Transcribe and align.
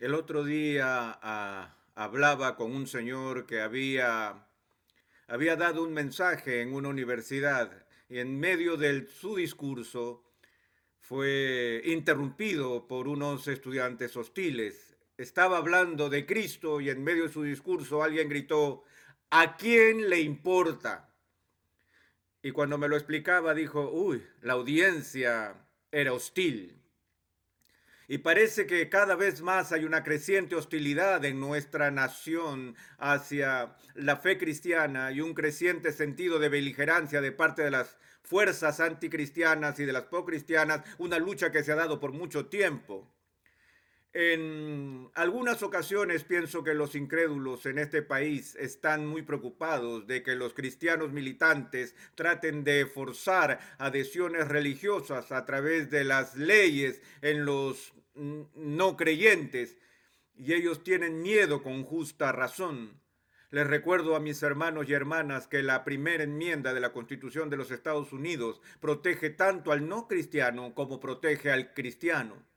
El 0.00 0.14
otro 0.14 0.42
día 0.42 1.18
ah, 1.22 1.76
hablaba 1.94 2.56
con 2.56 2.74
un 2.74 2.88
señor 2.88 3.46
que 3.46 3.60
había, 3.60 4.48
había 5.28 5.54
dado 5.54 5.84
un 5.84 5.92
mensaje 5.92 6.62
en 6.62 6.74
una 6.74 6.88
universidad 6.88 7.86
y 8.08 8.18
en 8.18 8.38
medio 8.38 8.76
de 8.76 9.06
su 9.06 9.36
discurso 9.36 10.24
fue 10.98 11.80
interrumpido 11.84 12.88
por 12.88 13.06
unos 13.06 13.46
estudiantes 13.46 14.16
hostiles. 14.16 14.96
Estaba 15.16 15.58
hablando 15.58 16.10
de 16.10 16.26
Cristo 16.26 16.80
y 16.80 16.90
en 16.90 17.04
medio 17.04 17.28
de 17.28 17.32
su 17.32 17.44
discurso 17.44 18.02
alguien 18.02 18.28
gritó, 18.28 18.82
¿a 19.30 19.56
quién 19.56 20.10
le 20.10 20.20
importa? 20.20 21.14
Y 22.42 22.50
cuando 22.50 22.78
me 22.78 22.88
lo 22.88 22.96
explicaba 22.96 23.54
dijo, 23.54 23.90
uy, 23.92 24.26
la 24.42 24.54
audiencia 24.54 25.54
era 25.92 26.12
hostil. 26.12 26.83
Y 28.06 28.18
parece 28.18 28.66
que 28.66 28.88
cada 28.88 29.14
vez 29.14 29.40
más 29.40 29.72
hay 29.72 29.84
una 29.84 30.04
creciente 30.04 30.56
hostilidad 30.56 31.24
en 31.24 31.40
nuestra 31.40 31.90
nación 31.90 32.76
hacia 32.98 33.76
la 33.94 34.16
fe 34.16 34.36
cristiana 34.36 35.10
y 35.10 35.20
un 35.20 35.32
creciente 35.32 35.92
sentido 35.92 36.38
de 36.38 36.50
beligerancia 36.50 37.20
de 37.20 37.32
parte 37.32 37.62
de 37.62 37.70
las 37.70 37.96
fuerzas 38.22 38.80
anticristianas 38.80 39.78
y 39.80 39.84
de 39.84 39.92
las 39.92 40.04
pro-cristianas, 40.04 40.82
una 40.98 41.18
lucha 41.18 41.50
que 41.50 41.62
se 41.62 41.72
ha 41.72 41.76
dado 41.76 42.00
por 42.00 42.12
mucho 42.12 42.46
tiempo. 42.46 43.13
En 44.16 45.10
algunas 45.14 45.64
ocasiones 45.64 46.22
pienso 46.22 46.62
que 46.62 46.72
los 46.72 46.94
incrédulos 46.94 47.66
en 47.66 47.80
este 47.80 48.00
país 48.00 48.54
están 48.54 49.04
muy 49.08 49.22
preocupados 49.22 50.06
de 50.06 50.22
que 50.22 50.36
los 50.36 50.54
cristianos 50.54 51.10
militantes 51.10 51.96
traten 52.14 52.62
de 52.62 52.86
forzar 52.86 53.58
adhesiones 53.76 54.46
religiosas 54.46 55.32
a 55.32 55.44
través 55.44 55.90
de 55.90 56.04
las 56.04 56.36
leyes 56.36 57.02
en 57.22 57.44
los 57.44 57.92
no 58.14 58.96
creyentes 58.96 59.78
y 60.36 60.52
ellos 60.52 60.84
tienen 60.84 61.20
miedo 61.20 61.64
con 61.64 61.82
justa 61.82 62.30
razón. 62.30 63.00
Les 63.50 63.66
recuerdo 63.66 64.14
a 64.14 64.20
mis 64.20 64.40
hermanos 64.44 64.88
y 64.88 64.92
hermanas 64.92 65.48
que 65.48 65.64
la 65.64 65.82
primera 65.82 66.22
enmienda 66.22 66.72
de 66.72 66.80
la 66.80 66.92
Constitución 66.92 67.50
de 67.50 67.56
los 67.56 67.72
Estados 67.72 68.12
Unidos 68.12 68.60
protege 68.78 69.30
tanto 69.30 69.72
al 69.72 69.88
no 69.88 70.06
cristiano 70.06 70.72
como 70.72 71.00
protege 71.00 71.50
al 71.50 71.74
cristiano 71.74 72.53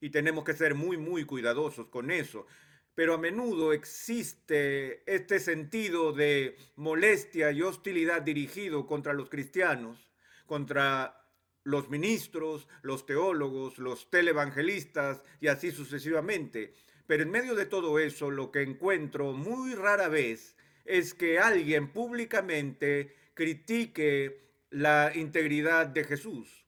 y 0.00 0.10
tenemos 0.10 0.44
que 0.44 0.54
ser 0.54 0.74
muy, 0.74 0.96
muy 0.96 1.24
cuidadosos 1.24 1.88
con 1.88 2.10
eso. 2.10 2.46
Pero 2.94 3.14
a 3.14 3.18
menudo 3.18 3.72
existe 3.72 5.02
este 5.12 5.38
sentido 5.38 6.12
de 6.12 6.56
molestia 6.76 7.52
y 7.52 7.62
hostilidad 7.62 8.22
dirigido 8.22 8.86
contra 8.86 9.12
los 9.12 9.28
cristianos, 9.28 10.10
contra 10.46 11.16
los 11.62 11.88
ministros, 11.88 12.66
los 12.82 13.06
teólogos, 13.06 13.78
los 13.78 14.10
televangelistas 14.10 15.22
y 15.40 15.48
así 15.48 15.70
sucesivamente. 15.70 16.74
Pero 17.06 17.22
en 17.22 17.30
medio 17.30 17.54
de 17.54 17.66
todo 17.66 17.98
eso, 17.98 18.30
lo 18.30 18.50
que 18.50 18.62
encuentro 18.62 19.32
muy 19.32 19.74
rara 19.74 20.08
vez 20.08 20.56
es 20.84 21.14
que 21.14 21.38
alguien 21.38 21.92
públicamente 21.92 23.14
critique 23.34 24.40
la 24.70 25.12
integridad 25.14 25.86
de 25.86 26.04
Jesús 26.04 26.60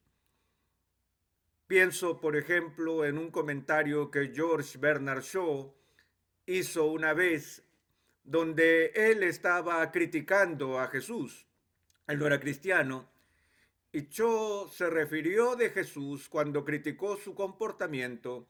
Pienso, 1.72 2.20
por 2.20 2.36
ejemplo, 2.36 3.02
en 3.06 3.16
un 3.16 3.30
comentario 3.30 4.10
que 4.10 4.30
George 4.34 4.76
Bernard 4.76 5.22
Shaw 5.22 5.74
hizo 6.44 6.84
una 6.84 7.14
vez 7.14 7.62
donde 8.22 8.92
él 8.94 9.22
estaba 9.22 9.90
criticando 9.90 10.78
a 10.78 10.88
Jesús. 10.88 11.46
Él 12.06 12.18
no 12.18 12.26
era 12.26 12.38
cristiano. 12.38 13.08
Y 13.90 14.02
Shaw 14.02 14.68
se 14.68 14.90
refirió 14.90 15.56
de 15.56 15.70
Jesús 15.70 16.28
cuando 16.28 16.62
criticó 16.62 17.16
su 17.16 17.34
comportamiento. 17.34 18.46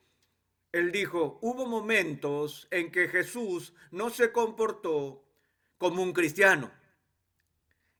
Él 0.73 0.91
dijo, 0.91 1.39
hubo 1.42 1.64
momentos 1.64 2.67
en 2.73 2.91
que 2.91 3.07
Jesús 3.07 3.73
no 3.92 4.11
se 4.11 4.33
comportó 4.33 5.23
como 5.79 6.02
un 6.02 6.13
cristiano. 6.13 6.73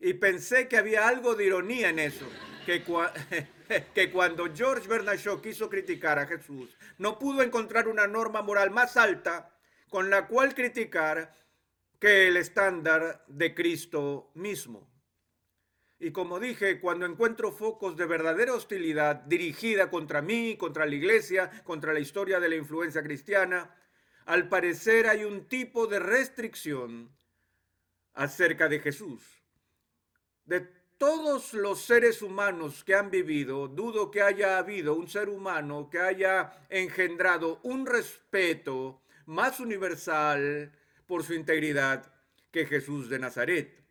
Y 0.01 0.15
pensé 0.15 0.67
que 0.67 0.79
había 0.79 1.07
algo 1.07 1.37
de 1.37 1.47
ironía 1.47 1.91
en 1.91 2.01
eso, 2.01 2.27
que, 2.67 2.83
que 3.95 4.11
cuando 4.11 4.55
George 4.55 4.89
Bernard 4.89 5.19
Shaw 5.19 5.41
quiso 5.41 5.69
criticar 5.69 6.19
a 6.19 6.27
Jesús, 6.27 6.77
no 6.99 7.19
pudo 7.19 7.43
encontrar 7.43 7.89
una 7.89 8.07
norma 8.07 8.43
moral 8.43 8.71
más 8.71 8.97
alta 8.97 9.57
con 9.89 10.11
la 10.11 10.27
cual 10.27 10.55
criticar 10.55 11.35
que 11.99 12.29
el 12.29 12.37
estándar 12.37 13.25
de 13.29 13.55
Cristo 13.55 14.31
mismo. 14.35 14.91
Y 15.99 16.11
como 16.11 16.41
dije, 16.41 16.81
cuando 16.81 17.07
encuentro 17.07 17.53
focos 17.53 17.97
de 17.97 18.07
verdadera 18.07 18.55
hostilidad 18.55 19.17
dirigida 19.17 19.89
contra 19.89 20.21
mí, 20.21 20.57
contra 20.57 20.85
la 20.85 20.95
iglesia, 20.95 21.51
contra 21.63 21.93
la 21.93 22.01
historia 22.01 22.41
de 22.41 22.49
la 22.49 22.57
influencia 22.57 23.05
cristiana, 23.05 23.73
al 24.25 24.49
parecer 24.49 25.07
hay 25.07 25.25
un 25.25 25.47
tipo 25.47 25.87
de 25.87 26.01
restricción 26.01 27.17
acerca 28.15 28.69
de 28.69 28.81
Jesús. 28.81 29.23
De 30.45 30.82
todos 31.03 31.53
los 31.55 31.83
seres 31.83 32.23
humanos 32.23 32.85
que 32.85 32.95
han 32.95 33.11
vivido, 33.11 33.67
dudo 33.67 34.09
que 34.09 34.23
haya 34.23 34.57
habido 34.57 34.95
un 34.95 35.09
ser 35.09 35.29
humano 35.29 35.91
que 35.91 35.99
haya 35.99 36.65
engendrado 36.71 37.59
un 37.65 37.87
respeto 37.87 39.03
más 39.27 39.59
universal 39.59 40.71
por 41.09 41.25
su 41.25 41.35
integridad 41.35 42.15
que 42.53 42.67
Jesús 42.67 43.09
de 43.09 43.19
Nazaret. 43.19 43.85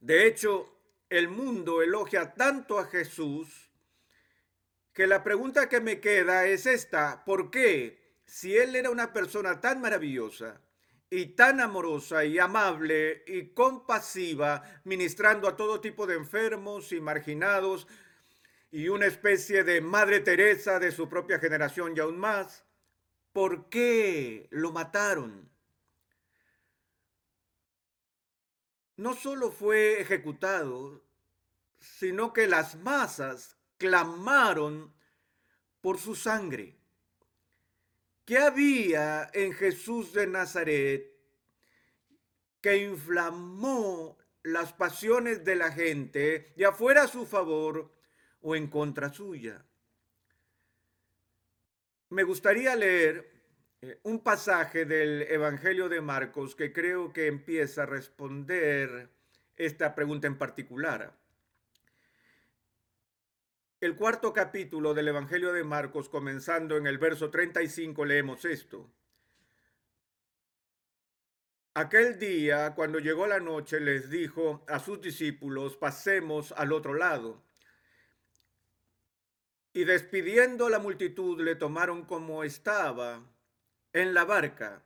De 0.00 0.26
hecho, 0.26 0.68
el 1.08 1.28
mundo 1.28 1.80
elogia 1.80 2.34
tanto 2.34 2.80
a 2.80 2.86
Jesús 2.86 3.70
que 4.92 5.06
la 5.06 5.22
pregunta 5.22 5.68
que 5.68 5.80
me 5.80 6.00
queda 6.00 6.44
es 6.46 6.66
esta, 6.66 7.24
¿por 7.24 7.52
qué? 7.52 8.18
Si 8.26 8.56
él 8.56 8.74
era 8.74 8.90
una 8.90 9.12
persona 9.12 9.60
tan 9.60 9.80
maravillosa, 9.80 10.60
y 11.10 11.26
tan 11.36 11.60
amorosa 11.60 12.24
y 12.24 12.38
amable 12.38 13.22
y 13.26 13.48
compasiva, 13.54 14.62
ministrando 14.84 15.48
a 15.48 15.56
todo 15.56 15.80
tipo 15.80 16.06
de 16.06 16.16
enfermos 16.16 16.92
y 16.92 17.00
marginados, 17.00 17.86
y 18.70 18.88
una 18.88 19.06
especie 19.06 19.62
de 19.62 19.80
Madre 19.80 20.20
Teresa 20.20 20.80
de 20.80 20.90
su 20.90 21.08
propia 21.08 21.38
generación 21.38 21.94
y 21.96 22.00
aún 22.00 22.18
más. 22.18 22.64
¿Por 23.32 23.68
qué 23.68 24.48
lo 24.50 24.72
mataron? 24.72 25.48
No 28.96 29.14
solo 29.14 29.50
fue 29.50 30.00
ejecutado, 30.00 31.04
sino 31.78 32.32
que 32.32 32.46
las 32.46 32.76
masas 32.76 33.56
clamaron 33.76 34.94
por 35.80 35.98
su 35.98 36.14
sangre. 36.14 36.78
¿Qué 38.24 38.38
había 38.38 39.30
en 39.34 39.52
Jesús 39.52 40.14
de 40.14 40.26
Nazaret 40.26 41.12
que 42.62 42.78
inflamó 42.78 44.16
las 44.42 44.72
pasiones 44.72 45.44
de 45.44 45.56
la 45.56 45.70
gente, 45.72 46.54
ya 46.56 46.72
fuera 46.72 47.02
a 47.02 47.08
su 47.08 47.26
favor 47.26 47.92
o 48.40 48.56
en 48.56 48.68
contra 48.68 49.12
suya? 49.12 49.62
Me 52.08 52.22
gustaría 52.22 52.74
leer 52.76 53.30
eh, 53.82 54.00
un 54.04 54.20
pasaje 54.20 54.86
del 54.86 55.22
Evangelio 55.22 55.90
de 55.90 56.00
Marcos 56.00 56.54
que 56.54 56.72
creo 56.72 57.12
que 57.12 57.26
empieza 57.26 57.82
a 57.82 57.86
responder 57.86 59.10
esta 59.56 59.94
pregunta 59.94 60.26
en 60.26 60.38
particular 60.38 61.14
el 63.80 63.96
cuarto 63.96 64.32
capítulo 64.32 64.94
del 64.94 65.08
Evangelio 65.08 65.52
de 65.52 65.64
Marcos, 65.64 66.08
comenzando 66.08 66.76
en 66.76 66.86
el 66.86 66.98
verso 66.98 67.30
35, 67.30 68.04
leemos 68.04 68.44
esto. 68.44 68.90
Aquel 71.74 72.18
día, 72.18 72.74
cuando 72.74 73.00
llegó 73.00 73.26
la 73.26 73.40
noche, 73.40 73.80
les 73.80 74.08
dijo 74.08 74.64
a 74.68 74.78
sus 74.78 75.00
discípulos, 75.00 75.76
pasemos 75.76 76.52
al 76.52 76.72
otro 76.72 76.94
lado. 76.94 77.42
Y 79.72 79.84
despidiendo 79.84 80.68
la 80.68 80.78
multitud, 80.78 81.40
le 81.40 81.56
tomaron 81.56 82.04
como 82.04 82.44
estaba 82.44 83.22
en 83.92 84.14
la 84.14 84.24
barca 84.24 84.84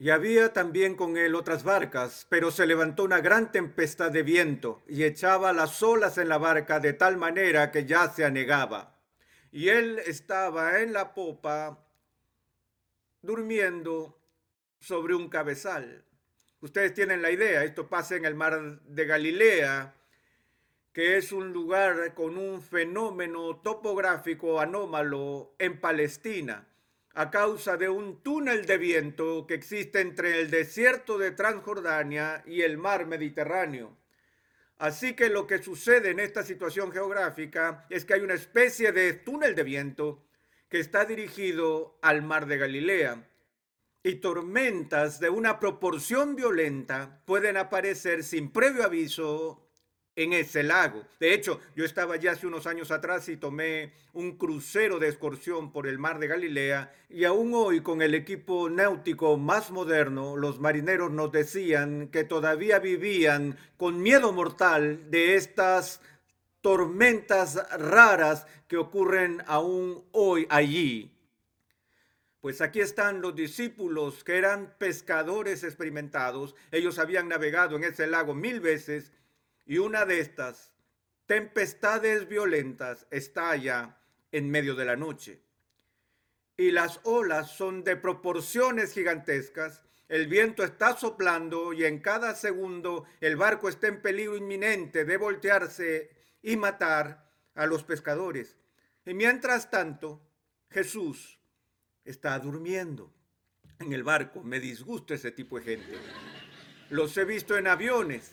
y 0.00 0.08
había 0.08 0.54
también 0.54 0.94
con 0.96 1.18
él 1.18 1.34
otras 1.34 1.62
barcas, 1.62 2.26
pero 2.30 2.50
se 2.50 2.66
levantó 2.66 3.04
una 3.04 3.20
gran 3.20 3.52
tempestad 3.52 4.10
de 4.10 4.22
viento 4.22 4.82
y 4.88 5.04
echaba 5.04 5.52
las 5.52 5.82
olas 5.82 6.16
en 6.16 6.30
la 6.30 6.38
barca 6.38 6.80
de 6.80 6.94
tal 6.94 7.18
manera 7.18 7.70
que 7.70 7.84
ya 7.84 8.08
se 8.08 8.24
anegaba. 8.24 8.98
Y 9.52 9.68
él 9.68 9.98
estaba 10.06 10.80
en 10.80 10.94
la 10.94 11.12
popa 11.12 11.86
durmiendo 13.20 14.18
sobre 14.78 15.14
un 15.14 15.28
cabezal. 15.28 16.02
Ustedes 16.62 16.94
tienen 16.94 17.20
la 17.20 17.30
idea, 17.30 17.62
esto 17.62 17.86
pasa 17.86 18.16
en 18.16 18.24
el 18.24 18.34
mar 18.34 18.80
de 18.80 19.04
Galilea, 19.04 19.94
que 20.94 21.18
es 21.18 21.30
un 21.30 21.52
lugar 21.52 22.14
con 22.14 22.38
un 22.38 22.62
fenómeno 22.62 23.60
topográfico 23.62 24.60
anómalo 24.60 25.54
en 25.58 25.78
Palestina 25.78 26.69
a 27.14 27.30
causa 27.30 27.76
de 27.76 27.88
un 27.88 28.22
túnel 28.22 28.66
de 28.66 28.78
viento 28.78 29.46
que 29.46 29.54
existe 29.54 30.00
entre 30.00 30.40
el 30.40 30.50
desierto 30.50 31.18
de 31.18 31.32
Transjordania 31.32 32.42
y 32.46 32.62
el 32.62 32.78
mar 32.78 33.06
Mediterráneo. 33.06 33.96
Así 34.78 35.14
que 35.14 35.28
lo 35.28 35.46
que 35.46 35.62
sucede 35.62 36.10
en 36.10 36.20
esta 36.20 36.42
situación 36.42 36.92
geográfica 36.92 37.86
es 37.90 38.04
que 38.04 38.14
hay 38.14 38.20
una 38.20 38.34
especie 38.34 38.92
de 38.92 39.12
túnel 39.12 39.54
de 39.54 39.62
viento 39.62 40.24
que 40.68 40.78
está 40.80 41.04
dirigido 41.04 41.98
al 42.00 42.22
mar 42.22 42.46
de 42.46 42.58
Galilea. 42.58 43.26
Y 44.02 44.14
tormentas 44.16 45.20
de 45.20 45.28
una 45.28 45.60
proporción 45.60 46.34
violenta 46.34 47.22
pueden 47.26 47.58
aparecer 47.58 48.24
sin 48.24 48.50
previo 48.50 48.84
aviso 48.84 49.69
en 50.16 50.32
ese 50.32 50.62
lago. 50.62 51.04
De 51.18 51.32
hecho, 51.32 51.60
yo 51.76 51.84
estaba 51.84 52.16
ya 52.16 52.32
hace 52.32 52.46
unos 52.46 52.66
años 52.66 52.90
atrás 52.90 53.28
y 53.28 53.36
tomé 53.36 53.92
un 54.12 54.36
crucero 54.36 54.98
de 54.98 55.08
excursión 55.08 55.72
por 55.72 55.86
el 55.86 55.98
mar 55.98 56.18
de 56.18 56.28
Galilea 56.28 56.92
y 57.08 57.24
aún 57.24 57.52
hoy 57.54 57.80
con 57.80 58.02
el 58.02 58.14
equipo 58.14 58.68
náutico 58.68 59.36
más 59.36 59.70
moderno, 59.70 60.36
los 60.36 60.60
marineros 60.60 61.10
nos 61.10 61.32
decían 61.32 62.08
que 62.08 62.24
todavía 62.24 62.78
vivían 62.78 63.56
con 63.76 64.02
miedo 64.02 64.32
mortal 64.32 65.10
de 65.10 65.36
estas 65.36 66.00
tormentas 66.60 67.58
raras 67.78 68.46
que 68.68 68.76
ocurren 68.76 69.42
aún 69.46 70.04
hoy 70.12 70.46
allí. 70.50 71.16
Pues 72.40 72.62
aquí 72.62 72.80
están 72.80 73.20
los 73.20 73.34
discípulos 73.34 74.24
que 74.24 74.38
eran 74.38 74.74
pescadores 74.78 75.62
experimentados. 75.62 76.54
Ellos 76.72 76.98
habían 76.98 77.28
navegado 77.28 77.76
en 77.76 77.84
ese 77.84 78.06
lago 78.06 78.34
mil 78.34 78.60
veces 78.60 79.12
y 79.66 79.78
una 79.78 80.04
de 80.04 80.20
estas 80.20 80.72
tempestades 81.26 82.28
violentas 82.28 83.06
está 83.10 83.50
allá 83.50 83.98
en 84.32 84.50
medio 84.50 84.74
de 84.74 84.84
la 84.84 84.96
noche. 84.96 85.40
Y 86.56 86.72
las 86.72 87.00
olas 87.04 87.50
son 87.56 87.84
de 87.84 87.96
proporciones 87.96 88.92
gigantescas. 88.92 89.82
El 90.08 90.26
viento 90.26 90.64
está 90.64 90.96
soplando 90.96 91.72
y 91.72 91.84
en 91.84 92.00
cada 92.00 92.34
segundo 92.34 93.06
el 93.20 93.36
barco 93.36 93.68
está 93.68 93.86
en 93.86 94.02
peligro 94.02 94.36
inminente 94.36 95.04
de 95.04 95.16
voltearse 95.16 96.10
y 96.42 96.56
matar 96.56 97.30
a 97.54 97.66
los 97.66 97.84
pescadores. 97.84 98.56
Y 99.06 99.14
mientras 99.14 99.70
tanto, 99.70 100.20
Jesús 100.68 101.38
está 102.04 102.38
durmiendo 102.38 103.12
en 103.78 103.92
el 103.92 104.02
barco. 104.02 104.42
Me 104.42 104.60
disgusta 104.60 105.14
ese 105.14 105.32
tipo 105.32 105.58
de 105.58 105.64
gente. 105.64 105.98
Los 106.90 107.16
he 107.16 107.24
visto 107.24 107.56
en 107.56 107.66
aviones. 107.66 108.32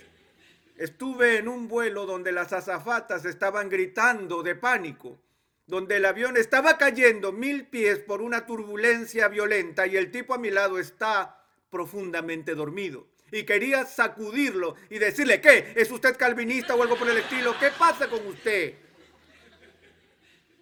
Estuve 0.77 1.38
en 1.38 1.47
un 1.47 1.68
vuelo 1.68 2.06
donde 2.06 2.31
las 2.31 2.53
azafatas 2.53 3.25
estaban 3.25 3.68
gritando 3.68 4.44
de 4.44 4.53
pánico, 4.53 5.19
donde 5.65 5.97
el 5.97 6.06
avión 6.06 6.38
estaba 6.38 6.77
cayendo 6.77 7.31
mil 7.31 7.65
pies 7.65 7.97
por 8.00 8.21
una 8.21 8.45
turbulencia 8.45 9.27
violenta 9.27 9.88
y 9.88 9.97
el 9.97 10.12
tipo 10.12 10.35
a 10.35 10.38
mi 10.38 10.51
lado 10.51 10.77
está 10.77 11.44
profundamente 11.71 12.53
dormido 12.53 13.07
y 13.31 13.44
quería 13.44 13.85
sacudirlo 13.85 14.75
y 14.89 15.00
decirle, 15.00 15.41
¿qué? 15.41 15.74
¿Es 15.75 15.91
usted 15.91 16.15
calvinista 16.15 16.75
o 16.75 16.83
algo 16.83 16.95
por 16.95 17.09
el 17.09 17.18
estilo? 17.18 17.56
¿Qué 17.59 17.71
pasa 17.77 18.07
con 18.07 18.25
usted? 18.27 18.75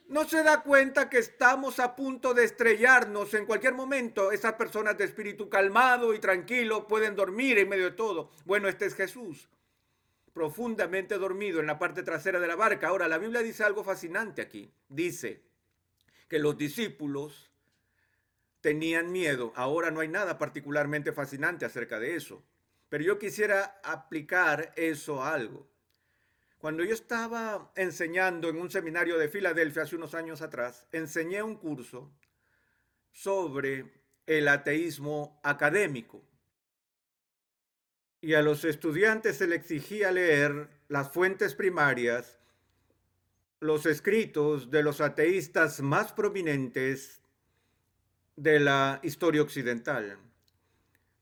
No 0.08 0.28
se 0.30 0.44
da 0.44 0.62
cuenta 0.62 1.10
que 1.10 1.18
estamos 1.18 1.80
a 1.80 1.96
punto 1.96 2.34
de 2.34 2.46
estrellarnos 2.46 3.34
en 3.34 3.46
cualquier 3.46 3.74
momento. 3.74 4.32
Esas 4.32 4.54
personas 4.54 4.98
de 4.98 5.06
espíritu 5.06 5.50
calmado 5.50 6.14
y 6.14 6.20
tranquilo 6.20 6.88
pueden 6.88 7.16
dormir 7.16 7.58
en 7.58 7.70
medio 7.70 7.86
de 7.86 7.98
todo. 7.98 8.32
Bueno, 8.46 8.68
este 8.68 8.86
es 8.86 8.96
Jesús, 8.96 9.50
profundamente 10.36 11.18
dormido 11.18 11.62
en 11.62 11.66
la 11.66 11.80
parte 11.80 12.04
trasera 12.04 12.42
de 12.42 12.48
la 12.48 12.58
barca. 12.58 12.90
Ahora, 12.90 13.08
la 13.08 13.18
Biblia 13.18 13.42
dice 13.42 13.64
algo 13.64 13.86
fascinante 13.86 14.42
aquí. 14.42 14.70
Dice 14.90 15.42
que 16.28 16.40
los 16.40 16.58
discípulos 16.58 17.54
tenían 18.60 19.14
miedo. 19.14 19.54
Ahora 19.56 19.92
no 19.92 20.02
hay 20.02 20.10
nada 20.10 20.38
particularmente 20.38 21.14
fascinante 21.14 21.64
acerca 21.64 22.02
de 22.02 22.18
eso. 22.18 22.44
Pero 22.90 23.06
yo 23.06 23.18
quisiera 23.18 23.80
aplicar 23.82 24.74
eso 24.76 25.24
a 25.24 25.34
algo. 25.34 25.70
Cuando 26.58 26.84
yo 26.84 26.94
estaba 26.94 27.72
enseñando 27.78 28.50
en 28.50 28.58
un 28.58 28.70
seminario 28.70 29.18
de 29.18 29.30
Filadelfia 29.30 29.84
hace 29.84 29.96
unos 29.96 30.16
años 30.16 30.42
atrás, 30.42 30.86
enseñé 30.92 31.44
un 31.44 31.56
curso 31.56 32.12
sobre 33.14 33.94
el 34.26 34.50
ateísmo 34.50 35.40
académico. 35.44 36.22
Y 38.26 38.34
a 38.34 38.42
los 38.42 38.66
estudiantes 38.66 39.38
se 39.38 39.46
les 39.46 39.60
exigía 39.60 40.12
leer 40.12 40.68
las 40.88 41.12
fuentes 41.12 41.54
primarias, 41.54 42.40
los 43.60 43.86
escritos 43.86 44.72
de 44.72 44.82
los 44.82 45.00
ateístas 45.00 45.80
más 45.80 46.12
prominentes 46.12 47.22
de 48.36 48.60
la 48.60 49.00
historia 49.04 49.44
occidental. 49.44 50.18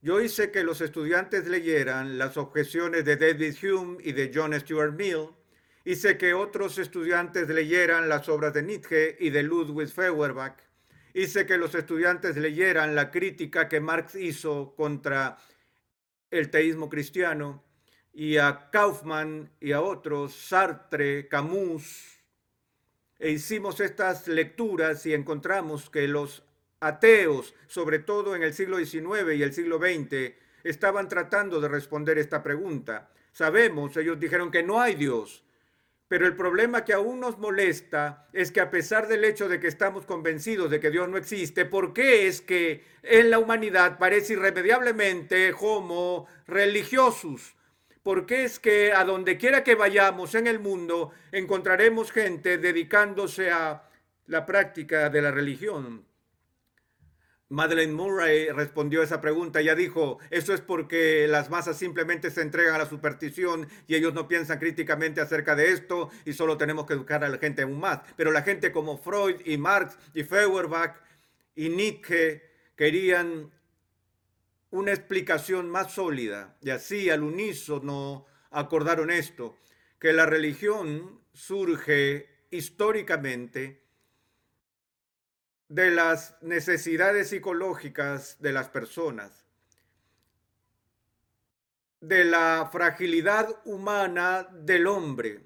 Yo 0.01 0.21
hice 0.21 0.49
que 0.49 0.63
los 0.63 0.79
estudiantes 0.79 1.45
leyeran 1.45 2.17
las 2.17 2.37
objeciones 2.37 3.03
de 3.03 3.17
David 3.17 3.57
Hume 3.61 3.97
y 4.01 4.13
de 4.13 4.31
John 4.33 4.57
Stuart 4.57 4.93
Mill. 4.93 5.27
Hice 5.83 6.17
que 6.17 6.33
otros 6.33 6.77
estudiantes 6.77 7.49
leyeran 7.49 8.07
las 8.07 8.29
obras 8.29 8.53
de 8.53 8.63
Nietzsche 8.63 9.17
y 9.19 9.29
de 9.29 9.43
Ludwig 9.43 9.89
Feuerbach. 9.89 10.55
Hice 11.13 11.45
que 11.45 11.57
los 11.57 11.75
estudiantes 11.75 12.37
leyeran 12.37 12.95
la 12.95 13.11
crítica 13.11 13.67
que 13.67 13.81
Marx 13.81 14.15
hizo 14.15 14.73
contra 14.77 15.37
el 16.33 16.49
teísmo 16.49 16.89
cristiano 16.89 17.63
y 18.11 18.37
a 18.37 18.69
Kaufman 18.71 19.51
y 19.59 19.71
a 19.71 19.81
otros, 19.81 20.33
Sartre, 20.33 21.27
Camus. 21.27 22.19
E 23.19 23.29
hicimos 23.29 23.79
estas 23.79 24.27
lecturas 24.27 25.05
y 25.05 25.13
encontramos 25.13 25.89
que 25.89 26.07
los 26.07 26.43
ateos, 26.79 27.53
sobre 27.67 27.99
todo 27.99 28.35
en 28.35 28.43
el 28.43 28.53
siglo 28.53 28.77
XIX 28.77 29.35
y 29.35 29.43
el 29.43 29.53
siglo 29.53 29.77
XX, 29.77 30.33
estaban 30.63 31.07
tratando 31.07 31.61
de 31.61 31.67
responder 31.67 32.17
esta 32.17 32.41
pregunta. 32.41 33.11
Sabemos, 33.31 33.95
ellos 33.95 34.19
dijeron 34.19 34.49
que 34.49 34.63
no 34.63 34.81
hay 34.81 34.95
Dios, 34.95 35.42
pero 36.13 36.27
el 36.27 36.35
problema 36.35 36.85
que 36.85 36.93
aún 36.93 37.19
nos 37.19 37.39
molesta 37.39 38.27
es 38.33 38.51
que 38.51 38.61
a 38.61 38.69
pesar 38.69 39.07
del 39.07 39.25
hecho 39.25 39.49
de 39.49 39.59
que 39.59 39.65
estamos 39.65 40.05
convencidos 40.05 40.69
de 40.69 40.79
que 40.79 40.91
Dios 40.91 41.09
no 41.09 41.17
existe, 41.17 41.65
¿por 41.65 41.91
qué 41.91 42.27
es 42.27 42.39
que 42.39 42.83
en 43.01 43.31
la 43.31 43.39
humanidad 43.39 43.97
parece 43.97 44.33
irremediablemente 44.33 45.51
homo 45.59 46.27
religiosos? 46.45 47.55
¿Por 48.03 48.27
qué 48.27 48.43
es 48.43 48.59
que 48.59 48.93
a 48.93 49.03
donde 49.05 49.39
quiera 49.39 49.63
que 49.63 49.73
vayamos 49.73 50.35
en 50.35 50.45
el 50.45 50.59
mundo 50.59 51.09
encontraremos 51.31 52.11
gente 52.11 52.59
dedicándose 52.59 53.49
a 53.49 53.89
la 54.27 54.45
práctica 54.45 55.09
de 55.09 55.19
la 55.19 55.31
religión? 55.31 56.05
Madeleine 57.53 57.93
Murray 57.93 58.49
respondió 58.49 59.03
esa 59.03 59.21
pregunta. 59.21 59.59
Ella 59.59 59.75
dijo, 59.75 60.17
eso 60.31 60.55
es 60.55 60.61
porque 60.61 61.27
las 61.27 61.51
masas 61.51 61.77
simplemente 61.77 62.31
se 62.31 62.41
entregan 62.41 62.73
a 62.73 62.79
la 62.79 62.89
superstición 62.89 63.67
y 63.87 63.93
ellos 63.93 64.15
no 64.15 64.27
piensan 64.27 64.57
críticamente 64.57 65.21
acerca 65.21 65.55
de 65.55 65.71
esto 65.71 66.09
y 66.25 66.33
solo 66.33 66.57
tenemos 66.57 66.87
que 66.87 66.93
educar 66.93 67.23
a 67.23 67.29
la 67.29 67.37
gente 67.37 67.61
aún 67.61 67.79
más. 67.79 67.99
Pero 68.15 68.31
la 68.31 68.41
gente 68.41 68.71
como 68.71 68.97
Freud 68.97 69.35
y 69.45 69.57
Marx 69.57 69.95
y 70.15 70.23
Feuerbach 70.23 70.95
y 71.55 71.69
Nietzsche 71.69 72.41
querían 72.75 73.51
una 74.71 74.91
explicación 74.91 75.69
más 75.69 75.93
sólida 75.93 76.57
y 76.59 76.71
así 76.71 77.11
al 77.11 77.21
unísono 77.21 78.25
acordaron 78.49 79.11
esto, 79.11 79.59
que 79.99 80.11
la 80.11 80.25
religión 80.25 81.21
surge 81.33 82.27
históricamente 82.49 83.82
de 85.73 85.89
las 85.89 86.37
necesidades 86.41 87.29
psicológicas 87.29 88.37
de 88.39 88.51
las 88.51 88.69
personas, 88.69 89.43
de 91.99 92.25
la 92.25 92.69
fragilidad 92.71 93.49
humana 93.65 94.47
del 94.53 94.85
hombre. 94.85 95.41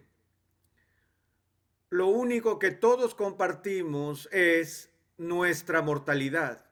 Lo 1.92 2.08
único 2.08 2.60
que 2.60 2.72
todos 2.72 3.16
compartimos 3.16 4.28
es 4.34 4.90
nuestra 5.16 5.82
mortalidad. 5.82 6.66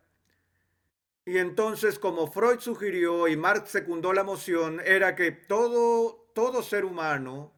Y 1.23 1.37
entonces, 1.37 1.97
como 1.97 2.29
Freud 2.29 2.59
sugirió 2.59 3.29
y 3.29 3.37
Marx 3.37 3.69
secundó 3.69 4.11
la 4.11 4.25
moción, 4.25 4.81
era 4.83 5.15
que 5.15 5.31
todo, 5.31 6.27
todo 6.33 6.61
ser 6.61 6.83
humano 6.83 7.53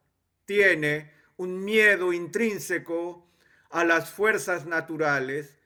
tiene 0.45 1.11
un 1.37 1.65
miedo 1.65 2.13
intrínseco 2.13 3.27
a 3.71 3.83
las 3.83 4.11
fuerzas 4.11 4.67
naturales 4.67 5.56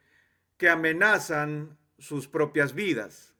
que 0.61 0.69
amenazan 0.69 1.75
sus 1.97 2.27
propias 2.27 2.75
vidas. 2.75 3.33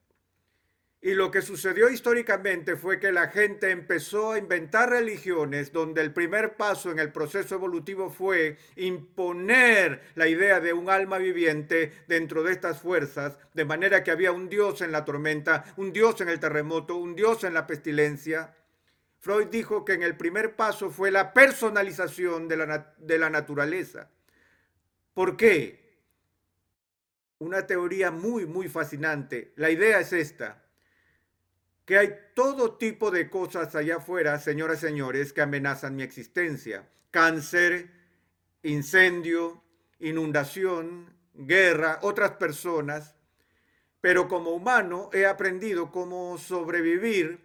Y 1.04 1.14
lo 1.14 1.30
que 1.30 1.44
sucedió 1.44 1.88
históricamente 1.88 2.76
fue 2.76 3.00
que 3.00 3.12
la 3.12 3.28
gente 3.28 3.70
empezó 3.70 4.32
a 4.32 4.40
inventar 4.40 4.90
religiones 4.90 5.72
donde 5.72 6.02
el 6.02 6.14
primer 6.14 6.58
paso 6.58 6.90
en 6.90 6.98
el 6.98 7.12
proceso 7.12 7.54
evolutivo 7.54 8.10
fue 8.10 8.58
imponer 8.76 10.02
la 10.16 10.28
idea 10.28 10.60
de 10.60 10.74
un 10.74 10.90
alma 10.90 11.20
viviente 11.20 11.92
dentro 12.08 12.42
de 12.42 12.54
estas 12.54 12.82
fuerzas, 12.82 13.38
de 13.54 13.66
manera 13.66 14.04
que 14.04 14.10
había 14.10 14.32
un 14.32 14.50
Dios 14.50 14.82
en 14.82 14.92
la 14.92 15.06
tormenta, 15.06 15.66
un 15.78 15.94
Dios 15.94 16.22
en 16.22 16.30
el 16.30 16.40
terremoto, 16.40 16.96
un 16.96 17.16
Dios 17.16 17.44
en 17.44 17.54
la 17.54 17.68
pestilencia. 17.68 18.56
Freud 19.20 19.50
dijo 19.50 19.86
que 19.86 19.94
en 19.94 20.02
el 20.02 20.18
primer 20.18 20.56
paso 20.56 20.90
fue 20.90 21.12
la 21.12 21.34
personalización 21.34 22.48
de 22.48 22.58
la, 22.58 22.96
de 22.98 23.20
la 23.20 23.30
naturaleza. 23.30 24.10
¿Por 25.14 25.38
qué? 25.38 25.81
Una 27.42 27.66
teoría 27.66 28.12
muy, 28.12 28.46
muy 28.46 28.70
fascinante. 28.70 29.52
La 29.56 29.72
idea 29.72 30.00
es 30.00 30.14
esta, 30.14 30.64
que 31.86 31.98
hay 31.98 32.14
todo 32.36 32.78
tipo 32.78 33.10
de 33.10 33.32
cosas 33.32 33.76
allá 33.76 33.98
afuera, 33.98 34.38
señoras 34.38 34.78
y 34.78 34.88
señores, 34.88 35.34
que 35.34 35.42
amenazan 35.42 35.96
mi 35.96 36.04
existencia. 36.04 36.88
Cáncer, 37.10 37.90
incendio, 38.62 39.64
inundación, 40.00 41.16
guerra, 41.34 41.98
otras 42.04 42.34
personas, 42.34 43.16
pero 44.02 44.28
como 44.28 44.52
humano 44.52 45.10
he 45.12 45.26
aprendido 45.26 45.92
cómo 45.92 46.38
sobrevivir 46.38 47.40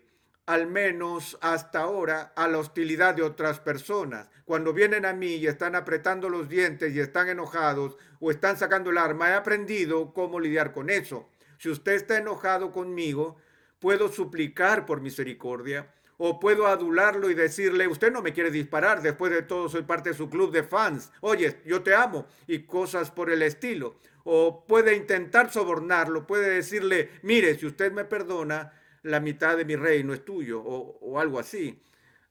al 0.46 0.68
menos 0.68 1.36
hasta 1.40 1.80
ahora, 1.80 2.32
a 2.36 2.46
la 2.46 2.58
hostilidad 2.58 3.14
de 3.14 3.22
otras 3.22 3.58
personas. 3.58 4.28
Cuando 4.44 4.72
vienen 4.72 5.04
a 5.04 5.12
mí 5.12 5.34
y 5.34 5.48
están 5.48 5.74
apretando 5.74 6.28
los 6.28 6.48
dientes 6.48 6.94
y 6.94 7.00
están 7.00 7.28
enojados 7.28 7.96
o 8.20 8.30
están 8.30 8.56
sacando 8.56 8.90
el 8.90 8.98
arma, 8.98 9.30
he 9.30 9.34
aprendido 9.34 10.12
cómo 10.14 10.38
lidiar 10.38 10.72
con 10.72 10.88
eso. 10.88 11.28
Si 11.58 11.68
usted 11.68 11.92
está 11.92 12.18
enojado 12.18 12.70
conmigo, 12.70 13.36
puedo 13.80 14.08
suplicar 14.08 14.86
por 14.86 15.00
misericordia 15.00 15.88
o 16.16 16.38
puedo 16.38 16.66
adularlo 16.66 17.28
y 17.28 17.34
decirle, 17.34 17.88
usted 17.88 18.12
no 18.12 18.22
me 18.22 18.32
quiere 18.32 18.50
disparar, 18.50 19.02
después 19.02 19.32
de 19.32 19.42
todo 19.42 19.68
soy 19.68 19.82
parte 19.82 20.10
de 20.10 20.16
su 20.16 20.30
club 20.30 20.52
de 20.52 20.62
fans, 20.62 21.10
oye, 21.20 21.60
yo 21.66 21.82
te 21.82 21.94
amo 21.94 22.26
y 22.46 22.60
cosas 22.60 23.10
por 23.10 23.30
el 23.30 23.42
estilo. 23.42 23.96
O 24.24 24.64
puede 24.64 24.96
intentar 24.96 25.52
sobornarlo, 25.52 26.26
puede 26.26 26.50
decirle, 26.50 27.10
mire, 27.22 27.56
si 27.58 27.66
usted 27.66 27.92
me 27.92 28.04
perdona, 28.04 28.72
la 29.06 29.20
mitad 29.20 29.56
de 29.56 29.64
mi 29.64 29.76
reino 29.76 30.12
es 30.12 30.24
tuyo 30.24 30.60
o, 30.60 31.18
algo 31.18 31.38
así. 31.38 31.82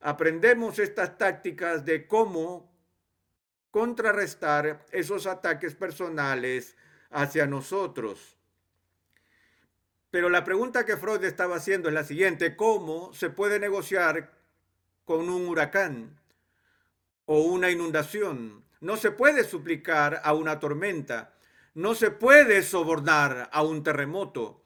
Aprendemos 0.02 0.78
estas 0.78 1.18
tácticas 1.18 1.86
de 1.86 2.06
cómo 2.06 2.72
contrarrestar 3.72 4.86
esos 4.92 5.26
ataques 5.26 5.74
personales 5.76 6.76
hacia 7.10 7.48
nosotros. 7.48 8.38
Pero 10.12 10.30
la 10.30 10.44
pregunta 10.44 10.86
que 10.86 10.98
Freud 10.98 11.24
estaba 11.24 11.56
haciendo 11.56 11.90
es 11.90 11.96
la 11.96 12.04
siguiente, 12.04 12.56
¿cómo 12.56 13.14
se 13.14 13.30
puede 13.30 13.60
negociar 13.60 14.34
con 15.06 15.30
un 15.30 15.48
huracán 15.48 16.20
o 17.26 17.42
una 17.42 17.70
inundación? 17.70 18.64
No 18.82 18.98
se 18.98 19.12
puede 19.12 19.44
suplicar 19.44 20.22
a 20.24 20.34
una 20.34 20.60
tormenta, 20.60 21.34
no 21.74 21.96
se 21.96 22.12
puede 22.12 22.64
sobornar 22.64 23.50
a 23.52 23.64
un 23.64 23.82
terremoto, 23.84 24.65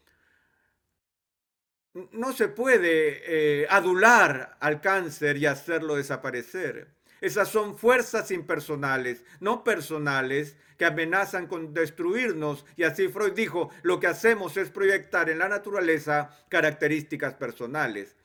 no 1.94 2.34
se 2.34 2.48
puede 2.48 3.22
eh, 3.64 3.68
adular 3.70 4.58
al 4.60 4.82
cáncer 4.82 5.38
y 5.38 5.46
hacerlo 5.46 5.96
desaparecer. 5.96 6.88
Esas 7.22 7.50
son 7.50 7.78
fuerzas 7.78 8.32
impersonales, 8.32 9.26
no 9.40 9.64
personales, 9.64 10.56
que 10.78 10.86
amenazan 10.86 11.48
con 11.48 11.74
destruirnos. 11.74 12.66
Y 12.78 12.84
así 12.84 13.10
Freud 13.10 13.34
dijo, 13.34 13.70
lo 13.82 14.00
que 14.00 14.08
hacemos 14.08 14.56
es 14.56 14.70
proyectar 14.70 15.30
en 15.30 15.40
la 15.40 15.50
naturaleza 15.50 16.30
características 16.48 17.34
personales 17.34 18.16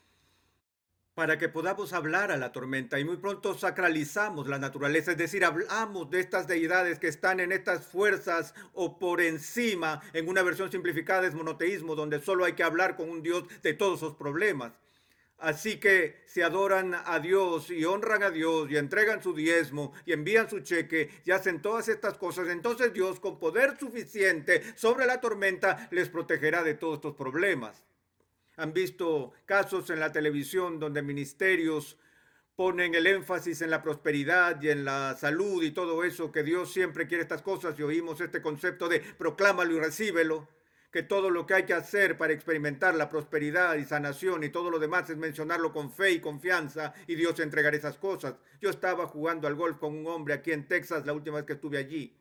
para 1.15 1.37
que 1.37 1.47
podamos 1.47 1.93
hablar 1.93 2.29
a 2.29 2.37
la 2.37 2.51
tormenta 2.51 2.99
y 2.99 3.05
muy 3.05 3.15
pronto 3.15 3.57
sacralizamos 3.57 4.47
la 4.47 4.59
naturaleza, 4.59 5.11
es 5.11 5.17
decir, 5.17 5.45
hablamos 5.45 6.11
de 6.11 6.19
estas 6.19 6.45
deidades 6.45 6.99
que 6.99 7.07
están 7.07 7.39
en 7.39 7.53
estas 7.53 7.87
fuerzas 7.87 8.53
o 8.73 8.99
por 8.99 9.21
encima, 9.21 10.01
en 10.11 10.27
una 10.27 10.43
versión 10.43 10.69
simplificada 10.69 11.25
es 11.25 11.33
monoteísmo, 11.33 11.95
donde 11.95 12.19
solo 12.19 12.43
hay 12.43 12.53
que 12.53 12.63
hablar 12.63 12.97
con 12.97 13.09
un 13.09 13.23
Dios 13.23 13.45
de 13.63 13.73
todos 13.73 14.01
sus 14.01 14.15
problemas. 14.15 14.73
Así 15.37 15.79
que 15.79 16.23
si 16.25 16.41
adoran 16.41 16.93
a 16.93 17.19
Dios 17.19 17.69
y 17.69 17.85
honran 17.85 18.23
a 18.23 18.29
Dios 18.29 18.69
y 18.69 18.77
entregan 18.77 19.23
su 19.23 19.33
diezmo 19.33 19.93
y 20.05 20.11
envían 20.11 20.49
su 20.49 20.61
cheque 20.61 21.09
y 21.25 21.31
hacen 21.31 21.61
todas 21.61 21.87
estas 21.87 22.17
cosas, 22.17 22.49
entonces 22.49 22.93
Dios 22.93 23.21
con 23.21 23.39
poder 23.39 23.77
suficiente 23.77 24.63
sobre 24.75 25.05
la 25.05 25.21
tormenta 25.21 25.87
les 25.91 26.09
protegerá 26.09 26.63
de 26.63 26.73
todos 26.73 26.95
estos 26.95 27.15
problemas. 27.15 27.83
Han 28.57 28.73
visto 28.73 29.33
casos 29.45 29.89
en 29.89 29.99
la 29.99 30.11
televisión 30.11 30.79
donde 30.79 31.01
ministerios 31.01 31.97
ponen 32.55 32.95
el 32.95 33.05
énfasis 33.05 33.61
en 33.61 33.69
la 33.69 33.81
prosperidad 33.81 34.61
y 34.61 34.69
en 34.69 34.85
la 34.85 35.15
salud 35.17 35.61
y 35.61 35.71
todo 35.71 36.03
eso, 36.03 36.31
que 36.31 36.43
Dios 36.43 36.71
siempre 36.71 37.07
quiere 37.07 37.23
estas 37.23 37.41
cosas 37.41 37.77
y 37.77 37.83
oímos 37.83 38.21
este 38.21 38.41
concepto 38.41 38.87
de 38.87 39.01
proclámalo 39.01 39.75
y 39.75 39.79
recíbelo, 39.79 40.47
que 40.89 41.03
todo 41.03 41.29
lo 41.29 41.45
que 41.45 41.55
hay 41.55 41.65
que 41.65 41.73
hacer 41.73 42.17
para 42.17 42.31
experimentar 42.31 42.95
la 42.95 43.09
prosperidad 43.09 43.75
y 43.75 43.83
sanación 43.83 44.45
y 44.45 44.49
todo 44.49 44.69
lo 44.69 44.79
demás 44.79 45.09
es 45.09 45.17
mencionarlo 45.17 45.73
con 45.73 45.91
fe 45.91 46.11
y 46.11 46.21
confianza 46.21 46.93
y 47.07 47.15
Dios 47.15 47.37
entregará 47.41 47.75
esas 47.75 47.97
cosas. 47.97 48.35
Yo 48.61 48.69
estaba 48.69 49.05
jugando 49.05 49.49
al 49.49 49.55
golf 49.55 49.77
con 49.77 49.93
un 49.93 50.07
hombre 50.07 50.33
aquí 50.33 50.53
en 50.53 50.65
Texas 50.65 51.05
la 51.05 51.11
última 51.11 51.35
vez 51.35 51.45
que 51.45 51.53
estuve 51.53 51.77
allí. 51.77 52.17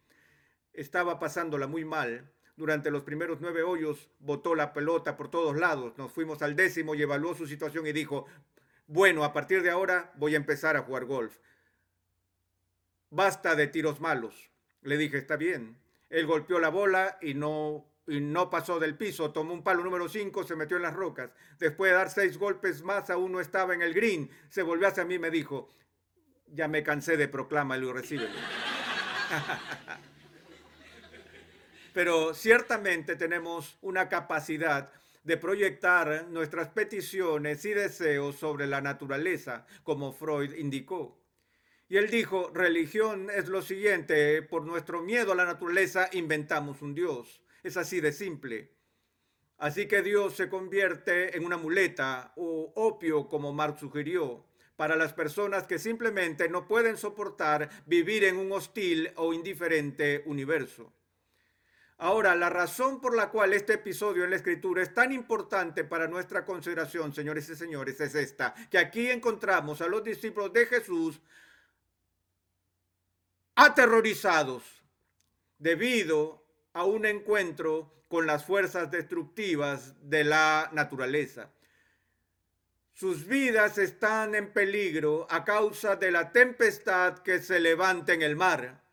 Estaba 0.72 1.20
pasándola 1.20 1.68
muy 1.68 1.84
mal 1.84 2.28
durante 2.56 2.90
los 2.90 3.02
primeros 3.02 3.40
nueve 3.40 3.62
hoyos 3.62 4.10
botó 4.20 4.54
la 4.54 4.72
pelota 4.72 5.16
por 5.16 5.30
todos 5.30 5.56
lados. 5.56 5.96
Nos 5.98 6.12
fuimos 6.12 6.42
al 6.42 6.54
décimo 6.54 6.94
y 6.94 7.02
evaluó 7.02 7.34
su 7.34 7.46
situación 7.46 7.86
y 7.86 7.92
dijo, 7.92 8.26
bueno, 8.86 9.24
a 9.24 9.32
partir 9.32 9.62
de 9.62 9.70
ahora 9.70 10.12
voy 10.16 10.34
a 10.34 10.38
empezar 10.38 10.76
a 10.76 10.82
jugar 10.82 11.04
golf. 11.04 11.36
Basta 13.10 13.54
de 13.54 13.66
tiros 13.66 14.00
malos. 14.00 14.50
Le 14.82 14.96
dije, 14.96 15.18
está 15.18 15.36
bien. 15.36 15.78
Él 16.10 16.26
golpeó 16.26 16.58
la 16.60 16.68
bola 16.68 17.18
y 17.20 17.34
no, 17.34 17.86
y 18.06 18.20
no 18.20 18.50
pasó 18.50 18.78
del 18.78 18.96
piso. 18.96 19.32
Tomó 19.32 19.52
un 19.52 19.64
palo 19.64 19.82
número 19.82 20.08
cinco, 20.08 20.44
se 20.44 20.56
metió 20.56 20.76
en 20.76 20.82
las 20.82 20.94
rocas. 20.94 21.30
Después 21.58 21.90
de 21.90 21.96
dar 21.96 22.10
seis 22.10 22.38
golpes 22.38 22.82
más, 22.82 23.10
aún 23.10 23.32
no 23.32 23.40
estaba 23.40 23.74
en 23.74 23.82
el 23.82 23.94
green. 23.94 24.30
Se 24.48 24.62
volvió 24.62 24.86
hacia 24.86 25.04
mí 25.04 25.14
y 25.14 25.18
me 25.18 25.30
dijo, 25.30 25.70
ya 26.46 26.68
me 26.68 26.82
cansé 26.82 27.16
de 27.16 27.26
proclamarlo 27.28 27.90
y 27.90 27.92
recíbelo. 27.92 28.34
pero 31.94 32.34
ciertamente 32.34 33.14
tenemos 33.14 33.78
una 33.80 34.08
capacidad 34.08 34.90
de 35.22 35.36
proyectar 35.36 36.26
nuestras 36.28 36.68
peticiones 36.70 37.64
y 37.64 37.72
deseos 37.72 38.34
sobre 38.34 38.66
la 38.66 38.80
naturaleza, 38.80 39.64
como 39.84 40.12
Freud 40.12 40.54
indicó. 40.54 41.16
Y 41.88 41.96
él 41.96 42.10
dijo, 42.10 42.50
religión 42.52 43.30
es 43.30 43.46
lo 43.46 43.62
siguiente, 43.62 44.42
por 44.42 44.66
nuestro 44.66 45.02
miedo 45.02 45.32
a 45.32 45.36
la 45.36 45.44
naturaleza 45.44 46.10
inventamos 46.12 46.82
un 46.82 46.96
Dios. 46.96 47.40
Es 47.62 47.76
así 47.76 48.00
de 48.00 48.12
simple. 48.12 48.72
Así 49.58 49.86
que 49.86 50.02
Dios 50.02 50.34
se 50.34 50.48
convierte 50.48 51.36
en 51.36 51.44
una 51.44 51.56
muleta 51.56 52.32
o 52.34 52.72
opio, 52.74 53.28
como 53.28 53.52
Marx 53.52 53.78
sugirió, 53.78 54.44
para 54.74 54.96
las 54.96 55.12
personas 55.12 55.68
que 55.68 55.78
simplemente 55.78 56.48
no 56.48 56.66
pueden 56.66 56.96
soportar 56.96 57.70
vivir 57.86 58.24
en 58.24 58.36
un 58.36 58.50
hostil 58.50 59.12
o 59.14 59.32
indiferente 59.32 60.24
universo. 60.26 60.92
Ahora, 61.98 62.34
la 62.34 62.50
razón 62.50 63.00
por 63.00 63.14
la 63.14 63.30
cual 63.30 63.52
este 63.52 63.74
episodio 63.74 64.24
en 64.24 64.30
la 64.30 64.36
escritura 64.36 64.82
es 64.82 64.92
tan 64.92 65.12
importante 65.12 65.84
para 65.84 66.08
nuestra 66.08 66.44
consideración, 66.44 67.14
señores 67.14 67.48
y 67.48 67.56
señores, 67.56 68.00
es 68.00 68.14
esta, 68.14 68.52
que 68.68 68.78
aquí 68.78 69.10
encontramos 69.10 69.80
a 69.80 69.86
los 69.86 70.02
discípulos 70.02 70.52
de 70.52 70.66
Jesús 70.66 71.20
aterrorizados 73.54 74.64
debido 75.58 76.44
a 76.72 76.84
un 76.84 77.06
encuentro 77.06 77.94
con 78.08 78.26
las 78.26 78.44
fuerzas 78.44 78.90
destructivas 78.90 79.94
de 80.08 80.24
la 80.24 80.70
naturaleza. 80.72 81.50
Sus 82.92 83.26
vidas 83.26 83.78
están 83.78 84.34
en 84.34 84.52
peligro 84.52 85.26
a 85.30 85.44
causa 85.44 85.96
de 85.96 86.10
la 86.10 86.30
tempestad 86.30 87.18
que 87.18 87.40
se 87.40 87.58
levanta 87.58 88.12
en 88.12 88.22
el 88.22 88.36
mar. 88.36 88.83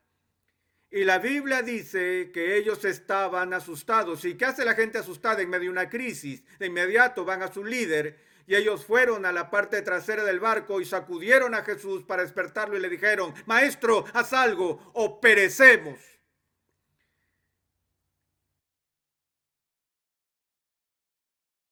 Y 0.94 1.06
la 1.06 1.20
Biblia 1.20 1.62
dice 1.62 2.32
que 2.34 2.58
ellos 2.58 2.84
estaban 2.84 3.54
asustados. 3.54 4.26
¿Y 4.26 4.36
qué 4.36 4.44
hace 4.44 4.66
la 4.66 4.76
gente 4.76 4.98
asustada 4.98 5.42
en 5.42 5.50
medio 5.50 5.64
de 5.64 5.70
una 5.70 5.90
crisis? 5.90 6.44
De 6.60 6.68
inmediato 6.68 7.24
van 7.24 7.42
a 7.42 7.52
su 7.52 7.64
líder 7.64 8.20
y 8.46 8.56
ellos 8.56 8.86
fueron 8.86 9.26
a 9.26 9.32
la 9.32 9.50
parte 9.50 9.82
trasera 9.82 10.26
del 10.26 10.42
barco 10.42 10.82
y 10.82 10.86
sacudieron 10.86 11.56
a 11.56 11.64
Jesús 11.64 12.04
para 12.04 12.24
despertarlo 12.24 12.78
y 12.78 12.82
le 12.82 12.90
dijeron, 12.90 13.34
Maestro, 13.46 14.04
haz 14.14 14.34
algo 14.34 14.92
o 14.94 15.22
perecemos. 15.22 15.98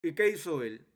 ¿Y 0.01 0.13
qué 0.13 0.29
hizo 0.29 0.63
él? 0.63 0.87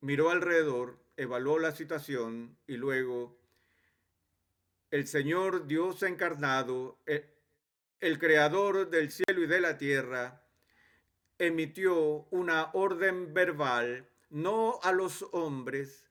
Miró 0.00 0.28
alrededor, 0.28 0.98
evaluó 1.16 1.58
la 1.58 1.72
situación 1.72 2.58
y 2.66 2.76
luego 2.76 3.41
el 4.92 5.08
Señor 5.08 5.66
Dios 5.66 6.02
encarnado, 6.02 6.98
eh, 7.06 7.26
el, 7.98 8.18
creador 8.18 8.90
del 8.90 9.10
cielo 9.10 9.42
y 9.42 9.46
de 9.46 9.58
la 9.58 9.78
tierra, 9.78 10.42
emitió 11.38 12.26
una 12.30 12.70
orden 12.74 13.32
verbal 13.32 14.06
no 14.28 14.78
a 14.82 14.92
los 14.92 15.26
hombres, 15.32 16.04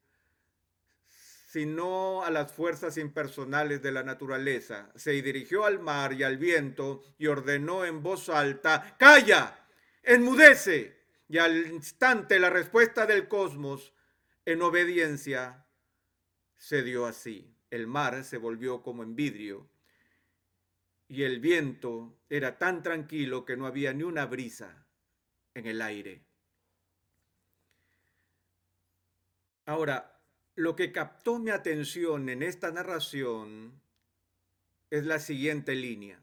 sino 1.06 2.24
a 2.24 2.32
las 2.32 2.52
fuerzas 2.52 2.98
impersonales 2.98 3.84
de 3.84 3.92
la 3.92 4.02
naturaleza. 4.02 4.92
Se 4.96 5.12
dirigió 5.12 5.64
al 5.66 5.80
mar 5.80 6.14
y 6.14 6.24
al 6.24 6.38
viento 6.38 7.04
y 7.20 7.28
ordenó 7.28 7.86
en 7.86 8.02
voz 8.02 8.30
alta, 8.30 8.96
calla, 8.98 9.64
enmudece. 10.02 11.00
Y 11.30 11.38
al 11.38 11.68
instante 11.68 12.40
la 12.40 12.50
respuesta 12.50 13.06
del 13.06 13.28
cosmos 13.28 13.94
en 14.44 14.64
obediencia 14.64 15.68
se 16.58 16.82
dio 16.82 17.06
así 17.06 17.56
el 17.72 17.88
mar 17.88 18.24
se 18.24 18.38
volvió 18.38 18.84
como 18.84 19.04
en 19.04 19.16
vidrio 19.16 19.70
y 21.08 21.24
el 21.24 21.40
viento 21.40 22.20
era 22.30 22.58
tan 22.58 22.84
tranquilo 22.84 23.44
que 23.46 23.58
no 23.58 23.66
había 23.66 23.94
ni 23.94 24.04
una 24.04 24.26
brisa 24.28 24.86
en 25.56 25.66
el 25.68 25.82
aire. 25.82 26.24
Ahora, 29.66 30.22
lo 30.56 30.76
que 30.76 30.92
captó 30.92 31.40
mi 31.40 31.50
atención 31.52 32.30
en 32.30 32.44
esta 32.44 32.72
narración 32.72 33.82
es 34.90 35.06
la 35.06 35.20
siguiente 35.20 35.76
línea. 35.76 36.20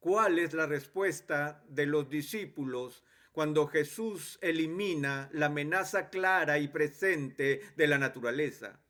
cuál 0.00 0.38
es 0.38 0.52
la 0.52 0.66
respuesta 0.66 1.64
de 1.68 1.86
los 1.86 2.10
discípulos 2.10 3.04
cuando 3.32 3.66
Jesús 3.66 4.38
elimina 4.42 5.30
la 5.32 5.46
amenaza 5.46 6.10
clara 6.10 6.58
y 6.58 6.68
presente 6.68 7.62
de 7.76 7.86
la 7.86 7.98
naturaleza. 7.98 8.83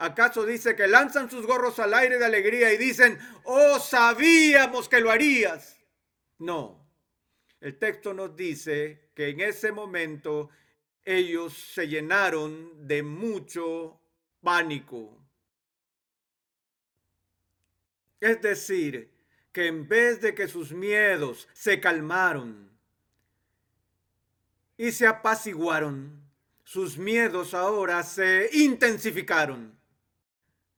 ¿Acaso 0.00 0.46
dice 0.46 0.74
que 0.74 0.88
lanzan 0.88 1.28
sus 1.28 1.46
gorros 1.46 1.78
al 1.78 1.92
aire 1.92 2.16
de 2.16 2.24
alegría 2.24 2.72
y 2.72 2.78
dicen, 2.78 3.18
oh, 3.44 3.78
sabíamos 3.78 4.88
que 4.88 4.98
lo 4.98 5.10
harías? 5.10 5.78
No. 6.38 6.88
El 7.60 7.78
texto 7.78 8.14
nos 8.14 8.34
dice 8.34 9.10
que 9.14 9.28
en 9.28 9.40
ese 9.40 9.72
momento 9.72 10.48
ellos 11.04 11.52
se 11.74 11.86
llenaron 11.86 12.88
de 12.88 13.02
mucho 13.02 14.00
pánico. 14.40 15.18
Es 18.20 18.40
decir, 18.40 19.12
que 19.52 19.66
en 19.66 19.86
vez 19.86 20.22
de 20.22 20.34
que 20.34 20.48
sus 20.48 20.72
miedos 20.72 21.46
se 21.52 21.78
calmaron 21.78 22.70
y 24.78 24.92
se 24.92 25.06
apaciguaron, 25.06 26.24
sus 26.64 26.96
miedos 26.96 27.52
ahora 27.52 28.02
se 28.02 28.48
intensificaron. 28.54 29.78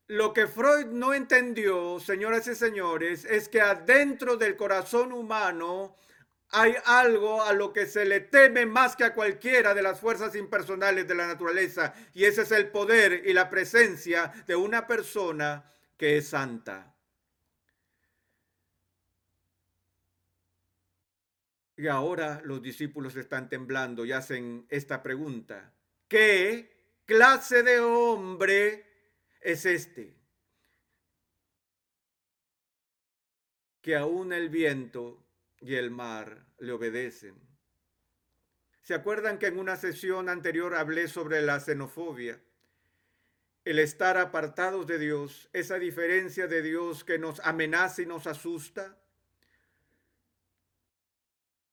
Lo 0.08 0.32
que 0.32 0.46
Freud 0.46 0.86
no 0.86 1.14
entendió, 1.14 1.98
señoras 2.00 2.46
y 2.48 2.54
señores, 2.54 3.24
es 3.24 3.48
que 3.48 3.60
adentro 3.60 4.36
del 4.36 4.56
corazón 4.56 5.12
humano 5.12 5.96
hay 6.50 6.74
algo 6.84 7.42
a 7.42 7.52
lo 7.54 7.72
que 7.72 7.86
se 7.86 8.04
le 8.04 8.20
teme 8.20 8.66
más 8.66 8.94
que 8.94 9.04
a 9.04 9.14
cualquiera 9.14 9.72
de 9.72 9.82
las 9.82 10.00
fuerzas 10.00 10.34
impersonales 10.36 11.08
de 11.08 11.14
la 11.14 11.26
naturaleza, 11.26 11.94
y 12.12 12.24
ese 12.24 12.42
es 12.42 12.52
el 12.52 12.68
poder 12.68 13.22
y 13.24 13.32
la 13.32 13.48
presencia 13.48 14.30
de 14.46 14.54
una 14.54 14.86
persona 14.86 15.64
que 15.96 16.18
es 16.18 16.28
santa. 16.28 16.94
Y 21.74 21.88
ahora 21.88 22.42
los 22.44 22.60
discípulos 22.60 23.16
están 23.16 23.48
temblando 23.48 24.04
y 24.04 24.12
hacen 24.12 24.66
esta 24.68 25.02
pregunta. 25.02 25.72
¿Qué 26.06 26.70
clase 27.06 27.62
de 27.62 27.80
hombre 27.80 28.91
es 29.42 29.66
este, 29.66 30.14
que 33.80 33.96
aún 33.96 34.32
el 34.32 34.48
viento 34.48 35.22
y 35.60 35.74
el 35.74 35.90
mar 35.90 36.46
le 36.58 36.72
obedecen. 36.72 37.34
¿Se 38.82 38.94
acuerdan 38.94 39.38
que 39.38 39.46
en 39.46 39.58
una 39.58 39.76
sesión 39.76 40.28
anterior 40.28 40.74
hablé 40.74 41.08
sobre 41.08 41.42
la 41.42 41.60
xenofobia? 41.60 42.40
El 43.64 43.78
estar 43.78 44.16
apartados 44.16 44.86
de 44.86 44.98
Dios, 44.98 45.48
esa 45.52 45.78
diferencia 45.78 46.48
de 46.48 46.62
Dios 46.62 47.04
que 47.04 47.18
nos 47.18 47.38
amenaza 47.40 48.02
y 48.02 48.06
nos 48.06 48.26
asusta. 48.26 48.98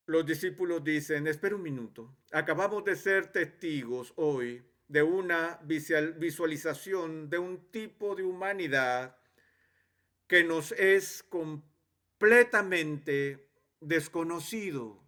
Los 0.06 0.26
discípulos 0.26 0.84
dicen, 0.84 1.28
espera 1.28 1.56
un 1.56 1.64
minuto, 1.64 2.16
acabamos 2.32 2.84
de 2.84 2.96
ser 2.96 3.32
testigos 3.32 4.14
hoy 4.16 4.64
de 4.89 5.01
una 5.03 5.62
visualización 5.63 7.29
de 7.29 7.38
un 7.38 7.72
tipo 7.72 8.15
de 8.15 8.24
humanidad 8.24 9.15
que 10.27 10.43
nos 10.43 10.74
es 10.74 11.24
completamente 11.29 13.48
desconocido. 13.79 15.01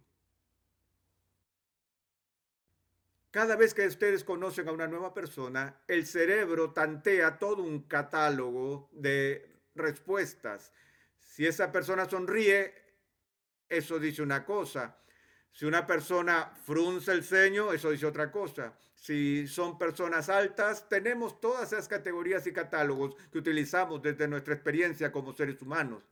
Cada 3.32 3.56
vez 3.56 3.74
que 3.74 3.86
ustedes 3.86 4.24
conocen 4.24 4.68
a 4.68 4.72
una 4.72 4.86
nueva 4.86 5.12
persona, 5.12 5.82
el 5.88 6.06
cerebro 6.06 6.72
tantea 6.72 7.38
todo 7.38 7.62
un 7.62 7.82
catálogo 7.82 8.88
de 8.92 9.60
respuestas. 9.74 10.72
Si 11.18 11.46
esa 11.46 11.72
persona 11.72 12.08
sonríe, 12.08 12.72
eso 13.68 13.98
dice 13.98 14.22
una 14.22 14.44
cosa. 14.44 15.01
Si 15.52 15.66
una 15.66 15.86
persona 15.86 16.50
frunce 16.64 17.12
el 17.12 17.22
ceño, 17.22 17.72
eso 17.72 17.90
dice 17.90 18.06
otra 18.06 18.30
cosa. 18.30 18.72
Si 18.94 19.46
son 19.48 19.78
personas 19.78 20.28
altas, 20.28 20.88
tenemos 20.88 21.40
todas 21.40 21.72
esas 21.72 21.88
categorías 21.88 22.46
y 22.46 22.52
catálogos 22.52 23.16
que 23.30 23.38
utilizamos 23.38 24.00
desde 24.00 24.28
nuestra 24.28 24.54
experiencia 24.54 25.12
como 25.12 25.32
seres 25.32 25.60
humanos. 25.60 26.04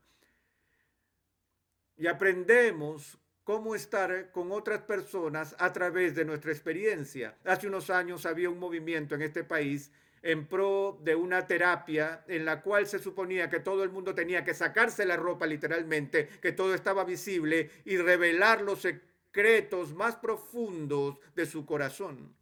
Y 1.96 2.06
aprendemos 2.06 3.18
cómo 3.44 3.74
estar 3.74 4.30
con 4.32 4.52
otras 4.52 4.80
personas 4.82 5.54
a 5.58 5.72
través 5.72 6.14
de 6.14 6.24
nuestra 6.24 6.52
experiencia. 6.52 7.36
Hace 7.44 7.66
unos 7.66 7.90
años 7.90 8.26
había 8.26 8.50
un 8.50 8.58
movimiento 8.58 9.14
en 9.14 9.22
este 9.22 9.44
país 9.44 9.90
en 10.22 10.46
pro 10.46 10.98
de 11.02 11.14
una 11.14 11.46
terapia 11.46 12.24
en 12.28 12.44
la 12.44 12.60
cual 12.60 12.86
se 12.86 12.98
suponía 12.98 13.48
que 13.48 13.60
todo 13.60 13.82
el 13.82 13.90
mundo 13.90 14.14
tenía 14.14 14.44
que 14.44 14.54
sacarse 14.54 15.06
la 15.06 15.16
ropa 15.16 15.46
literalmente, 15.46 16.28
que 16.42 16.52
todo 16.52 16.74
estaba 16.74 17.04
visible 17.04 17.70
y 17.84 17.96
revelar 17.96 18.60
los 18.62 18.84
secretos 19.30 19.94
más 19.94 20.16
profundos 20.16 21.16
de 21.36 21.46
su 21.46 21.64
corazón. 21.64 22.34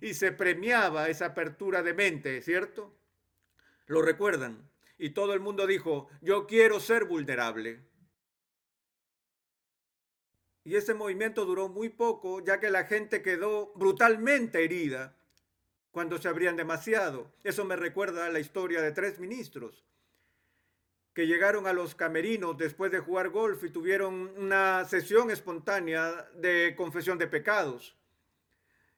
Y 0.00 0.12
se 0.12 0.30
premiaba 0.32 1.08
esa 1.08 1.26
apertura 1.26 1.82
de 1.82 1.94
mente, 1.94 2.42
¿cierto? 2.42 2.94
¿Lo 3.86 4.02
recuerdan? 4.02 4.68
Y 4.98 5.10
todo 5.10 5.32
el 5.32 5.40
mundo 5.40 5.66
dijo, 5.66 6.08
yo 6.20 6.46
quiero 6.46 6.80
ser 6.80 7.06
vulnerable. 7.06 7.80
Y 10.64 10.76
ese 10.76 10.92
movimiento 10.92 11.46
duró 11.46 11.68
muy 11.68 11.88
poco, 11.88 12.44
ya 12.44 12.60
que 12.60 12.70
la 12.70 12.84
gente 12.84 13.22
quedó 13.22 13.72
brutalmente 13.74 14.64
herida 14.64 15.16
cuando 15.92 16.18
se 16.18 16.28
abrían 16.28 16.56
demasiado. 16.56 17.32
Eso 17.42 17.64
me 17.64 17.76
recuerda 17.76 18.26
a 18.26 18.30
la 18.30 18.40
historia 18.40 18.82
de 18.82 18.92
tres 18.92 19.18
ministros 19.18 19.84
que 21.14 21.28
llegaron 21.28 21.66
a 21.68 21.72
los 21.72 21.94
camerinos 21.94 22.58
después 22.58 22.90
de 22.90 22.98
jugar 22.98 23.30
golf 23.30 23.62
y 23.62 23.70
tuvieron 23.70 24.32
una 24.36 24.84
sesión 24.84 25.30
espontánea 25.30 26.28
de 26.34 26.74
confesión 26.76 27.16
de 27.18 27.28
pecados. 27.28 27.96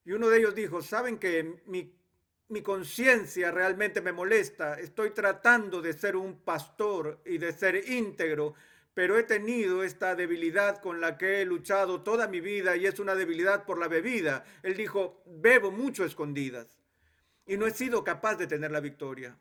Y 0.05 0.13
uno 0.13 0.29
de 0.29 0.39
ellos 0.39 0.55
dijo, 0.55 0.81
¿saben 0.81 1.19
que 1.19 1.61
mi, 1.67 1.95
mi 2.49 2.63
conciencia 2.63 3.51
realmente 3.51 4.01
me 4.01 4.13
molesta? 4.13 4.81
Estoy 4.81 5.11
tratando 5.11 5.83
de 5.83 5.93
ser 5.93 6.17
un 6.17 6.41
pastor 6.41 7.21
y 7.27 7.37
de 7.37 7.53
ser 7.53 7.87
íntegro, 7.91 8.55
pero 8.95 9.19
he 9.19 9.25
tenido 9.25 9.85
esta 9.85 10.15
debilidad 10.15 10.81
con 10.81 11.03
la 11.03 11.19
que 11.19 11.43
he 11.43 11.45
luchado 11.45 12.03
toda 12.03 12.29
mi 12.29 12.41
vida 12.41 12.77
y 12.77 12.87
es 12.87 12.99
una 12.99 13.15
debilidad 13.15 13.67
por 13.67 13.79
la 13.79 13.89
bebida. 13.89 14.43
Él 14.63 14.75
dijo, 14.75 15.23
bebo 15.27 15.71
mucho 15.71 16.03
escondidas 16.03 16.79
y 17.47 17.59
no 17.59 17.67
he 17.67 17.73
sido 17.73 18.03
capaz 18.03 18.37
de 18.37 18.47
tener 18.47 18.71
la 18.71 18.81
victoria. 18.81 19.37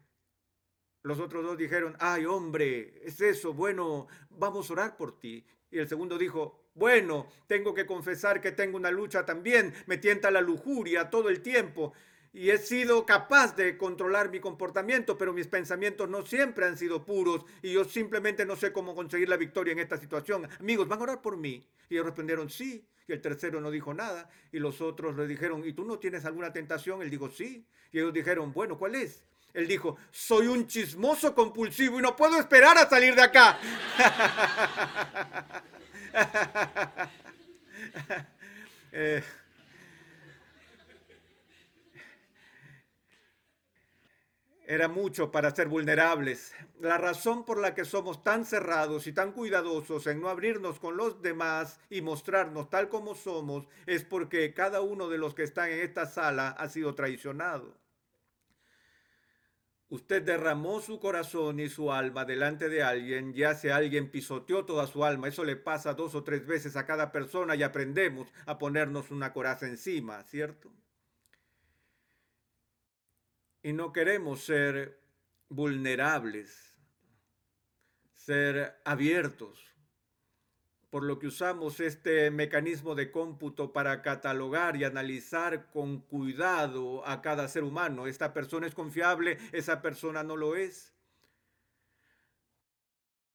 Los 1.05 1.19
otros 1.19 1.43
dos 1.43 1.55
dijeron, 1.55 1.95
ay 1.99 2.25
hombre, 2.25 2.99
es 3.03 3.21
eso, 3.21 3.53
bueno, 3.53 4.07
vamos 4.31 4.67
a 4.67 4.73
orar 4.73 4.97
por 4.97 5.19
ti. 5.19 5.45
Y 5.69 5.77
el 5.77 5.87
segundo 5.87 6.17
dijo, 6.17 6.63
bueno, 6.73 7.27
tengo 7.45 7.75
que 7.75 7.85
confesar 7.85 8.41
que 8.41 8.51
tengo 8.51 8.75
una 8.75 8.89
lucha 8.89 9.23
también, 9.23 9.71
me 9.85 9.99
tienta 9.99 10.31
la 10.31 10.41
lujuria 10.41 11.11
todo 11.11 11.29
el 11.29 11.43
tiempo 11.43 11.93
y 12.33 12.49
he 12.49 12.57
sido 12.57 13.05
capaz 13.05 13.55
de 13.55 13.77
controlar 13.77 14.31
mi 14.31 14.39
comportamiento, 14.39 15.15
pero 15.15 15.31
mis 15.31 15.45
pensamientos 15.45 16.09
no 16.09 16.25
siempre 16.25 16.65
han 16.65 16.75
sido 16.75 17.05
puros 17.05 17.45
y 17.61 17.73
yo 17.73 17.85
simplemente 17.85 18.43
no 18.43 18.55
sé 18.55 18.73
cómo 18.73 18.95
conseguir 18.95 19.29
la 19.29 19.37
victoria 19.37 19.73
en 19.73 19.79
esta 19.79 19.97
situación. 19.97 20.49
Amigos, 20.59 20.87
¿van 20.87 21.01
a 21.01 21.03
orar 21.03 21.21
por 21.21 21.37
mí? 21.37 21.63
Y 21.87 21.93
ellos 21.93 22.07
respondieron, 22.07 22.49
sí. 22.49 22.83
Y 23.07 23.13
el 23.13 23.21
tercero 23.21 23.61
no 23.61 23.69
dijo 23.69 23.93
nada. 23.93 24.27
Y 24.51 24.57
los 24.57 24.81
otros 24.81 25.15
le 25.15 25.27
dijeron, 25.27 25.63
¿y 25.63 25.73
tú 25.73 25.85
no 25.85 25.99
tienes 25.99 26.25
alguna 26.25 26.51
tentación? 26.51 27.03
Él 27.03 27.11
dijo, 27.11 27.29
sí. 27.29 27.63
Y 27.91 27.99
ellos 27.99 28.11
dijeron, 28.11 28.51
bueno, 28.51 28.79
¿cuál 28.79 28.95
es? 28.95 29.23
Él 29.55 29.69
dijo, 29.69 29.95
soy 30.11 30.47
un 30.47 30.67
chismoso 30.67 31.33
compulsivo 31.33 31.97
y 31.97 32.01
no 32.01 32.13
puedo 32.13 32.37
esperar 32.37 32.77
a 32.77 32.89
salir 32.89 33.15
de 33.15 33.21
acá. 33.21 33.57
Eh, 38.97 39.21
era 44.65 44.87
mucho 44.87 45.31
para 45.31 45.53
ser 45.53 45.67
vulnerables. 45.67 46.53
La 46.79 46.97
razón 46.97 47.43
por 47.43 47.59
la 47.59 47.75
que 47.75 47.83
somos 47.83 48.23
tan 48.23 48.45
cerrados 48.45 49.05
y 49.07 49.11
tan 49.11 49.33
cuidadosos 49.33 50.07
en 50.07 50.21
no 50.21 50.29
abrirnos 50.29 50.79
con 50.79 50.95
los 50.95 51.21
demás 51.21 51.81
y 51.89 52.01
mostrarnos 52.01 52.69
tal 52.69 52.87
como 52.87 53.15
somos 53.15 53.67
es 53.85 54.05
porque 54.05 54.53
cada 54.53 54.79
uno 54.79 55.09
de 55.09 55.17
los 55.17 55.35
que 55.35 55.43
están 55.43 55.71
en 55.71 55.79
esta 55.79 56.05
sala 56.05 56.51
ha 56.51 56.69
sido 56.69 56.95
traicionado. 56.95 57.84
Usted 59.89 60.23
derramó 60.23 60.81
su 60.81 60.99
corazón 60.99 61.59
y 61.59 61.69
su 61.69 61.91
alma 61.91 62.25
delante 62.25 62.69
de 62.69 62.81
alguien, 62.81 63.33
ya 63.33 63.53
si 63.53 63.69
alguien 63.69 64.09
pisoteó 64.09 64.65
toda 64.65 64.87
su 64.87 65.05
alma. 65.05 65.27
Eso 65.27 65.43
le 65.43 65.55
pasa 65.55 65.93
dos 65.93 66.15
o 66.15 66.23
tres 66.23 66.45
veces 66.47 66.75
a 66.75 66.85
cada 66.85 67.11
persona 67.11 67.55
y 67.55 67.61
aprendemos 67.61 68.27
a 68.47 68.57
ponernos 68.57 69.11
una 69.11 69.31
coraza 69.31 69.67
encima, 69.67 70.23
¿cierto? 70.23 70.71
Y 73.61 73.73
no 73.73 73.93
queremos 73.93 74.43
ser 74.43 74.99
vulnerables, 75.49 76.73
ser 78.15 78.81
abiertos 78.85 79.74
por 80.95 81.03
lo 81.03 81.19
que 81.19 81.27
usamos 81.27 81.81
este 81.81 82.31
mecanismo 82.31 82.95
de 82.95 83.11
cómputo 83.11 83.73
para 83.73 84.01
catalogar 84.01 84.77
y 84.77 84.85
analizar 84.85 85.69
con 85.69 85.99
cuidado 85.99 87.05
a 87.05 87.21
cada 87.21 87.49
ser 87.49 87.65
humano. 87.65 88.07
Esta 88.07 88.31
persona 88.31 88.65
es 88.65 88.73
confiable, 88.73 89.37
esa 89.51 89.81
persona 89.81 90.23
no 90.23 90.37
lo 90.37 90.55
es. 90.55 90.93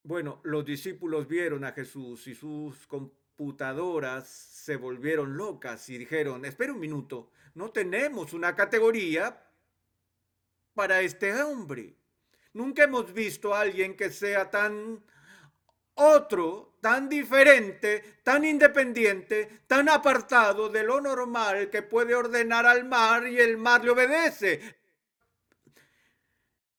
Bueno, 0.03 0.41
los 0.43 0.65
discípulos 0.65 1.29
vieron 1.29 1.65
a 1.65 1.73
Jesús 1.73 2.27
y 2.29 2.35
sus 2.35 2.87
computadoras 2.87 4.27
se 4.27 4.77
volvieron 4.77 5.37
locas 5.37 5.87
y 5.91 5.99
dijeron, 5.99 6.47
espera 6.47 6.73
un 6.73 6.81
minuto, 6.81 7.31
no 7.53 7.73
tenemos 7.73 8.33
una 8.33 8.57
categoría 8.57 9.39
para 10.73 11.03
este 11.03 11.35
hombre. 11.43 11.95
Nunca 12.55 12.85
hemos 12.85 13.13
visto 13.13 13.55
a 13.55 13.61
alguien 13.61 13.99
que 13.99 14.09
sea 14.09 14.51
tan 14.51 15.05
otro, 15.93 16.70
tan 16.81 17.09
diferente, 17.09 18.21
tan 18.23 18.45
independiente, 18.45 19.63
tan 19.67 19.89
apartado 19.89 20.69
de 20.69 20.83
lo 20.83 21.01
normal 21.01 21.71
que 21.71 21.83
puede 21.83 22.15
ordenar 22.15 22.67
al 22.67 22.85
mar 22.85 23.27
y 23.27 23.39
el 23.39 23.57
mar 23.57 23.85
le 23.85 23.91
obedece. 23.91 24.81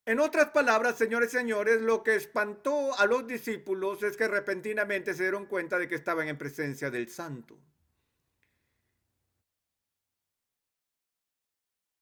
En 0.06 0.20
otras 0.20 0.50
palabras, 0.50 0.98
señores 0.98 1.34
y 1.34 1.38
señores, 1.38 1.82
lo 1.82 2.04
que 2.04 2.16
espantó 2.16 2.98
a 2.98 3.06
los 3.06 3.28
discípulos 3.28 4.02
es 4.02 4.18
que 4.18 4.28
repentinamente 4.28 5.14
se 5.14 5.24
dieron 5.24 5.46
cuenta 5.46 5.78
de 5.78 5.88
que 5.88 5.96
estaban 5.96 6.28
en 6.28 6.38
presencia 6.38 6.90
del 6.90 7.08
santo. 7.10 7.58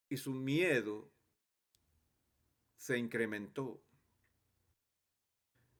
Y 0.07 0.17
su 0.17 0.31
miedo 0.31 1.11
se 2.77 2.97
incrementó. 2.97 3.83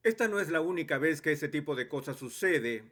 Esta 0.10 0.28
no 0.28 0.40
es 0.40 0.50
la 0.50 0.60
única 0.60 0.98
vez 0.98 1.22
que 1.22 1.34
ese 1.34 1.50
tipo 1.50 1.76
de 1.76 1.88
cosas 1.88 2.18
sucede 2.18 2.84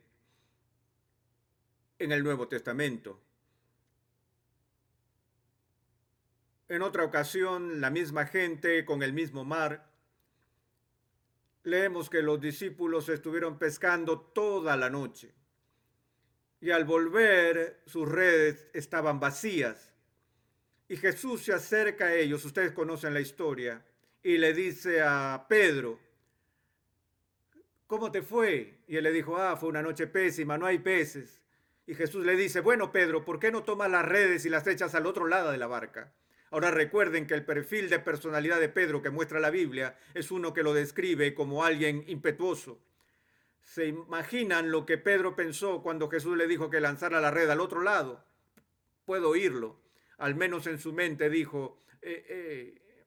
en 1.98 2.12
el 2.12 2.24
Nuevo 2.24 2.48
Testamento. 2.48 3.20
En 6.70 6.84
otra 6.84 7.04
ocasión, 7.04 7.82
la 7.82 7.90
misma 7.90 8.28
gente 8.28 8.86
con 8.86 9.02
el 9.02 9.14
mismo 9.14 9.44
mar. 9.44 9.90
Leemos 11.64 12.08
que 12.08 12.22
los 12.22 12.40
discípulos 12.40 13.10
estuvieron 13.10 13.58
pescando 13.58 14.20
toda 14.20 14.78
la 14.78 14.92
noche 14.92 15.34
y 16.62 16.70
al 16.70 16.86
volver 16.86 17.82
sus 17.88 18.08
redes 18.08 18.68
estaban 18.76 19.20
vacías. 19.20 19.92
Y 20.88 20.98
Jesús 20.98 21.42
se 21.42 21.54
acerca 21.54 22.06
a 22.06 22.14
ellos, 22.14 22.46
ustedes 22.46 22.74
conocen 22.74 23.16
la 23.16 23.22
historia, 23.22 23.84
y 24.22 24.38
le 24.38 24.54
dice 24.54 25.02
a 25.02 25.48
Pedro, 25.50 26.06
¿cómo 27.88 28.12
te 28.12 28.22
fue? 28.22 28.82
Y 28.88 28.98
él 28.98 29.04
le 29.04 29.12
dijo, 29.12 29.38
ah, 29.38 29.56
fue 29.58 29.70
una 29.70 29.82
noche 29.82 30.08
pésima, 30.08 30.58
no 30.58 30.66
hay 30.66 30.80
peces. 30.80 31.42
Y 31.88 31.96
Jesús 31.96 32.26
le 32.26 32.36
dice, 32.36 32.60
bueno, 32.60 32.92
Pedro, 32.92 33.24
¿por 33.24 33.40
qué 33.40 33.50
no 33.50 33.64
tomas 33.64 33.90
las 33.90 34.06
redes 34.06 34.46
y 34.46 34.50
las 34.50 34.68
echas 34.68 34.94
al 34.94 35.08
otro 35.08 35.26
lado 35.26 35.52
de 35.52 35.58
la 35.58 35.68
barca? 35.68 36.14
Ahora 36.52 36.72
recuerden 36.72 37.28
que 37.28 37.34
el 37.34 37.46
perfil 37.46 37.90
de 37.90 38.00
personalidad 38.00 38.60
de 38.60 38.70
Pedro 38.70 39.02
que 39.02 39.10
muestra 39.10 39.40
la 39.40 39.50
Biblia 39.50 39.98
es 40.14 40.32
uno 40.32 40.54
que 40.54 40.64
lo 40.64 40.74
describe 40.74 41.34
como 41.34 41.64
alguien 41.64 42.04
impetuoso. 42.08 42.80
¿Se 43.62 43.88
imaginan 43.88 44.72
lo 44.72 44.86
que 44.86 44.98
Pedro 44.98 45.36
pensó 45.36 45.82
cuando 45.82 46.10
Jesús 46.10 46.38
le 46.38 46.48
dijo 46.48 46.70
que 46.70 46.80
lanzara 46.80 47.20
la 47.20 47.32
red 47.32 47.50
al 47.50 47.60
otro 47.60 47.82
lado? 47.82 48.24
Puedo 49.06 49.30
oírlo. 49.30 49.82
Al 50.18 50.36
menos 50.36 50.68
en 50.68 50.80
su 50.80 50.94
mente 50.94 51.30
dijo, 51.30 51.84
eh, 52.02 52.26
eh, 52.30 53.06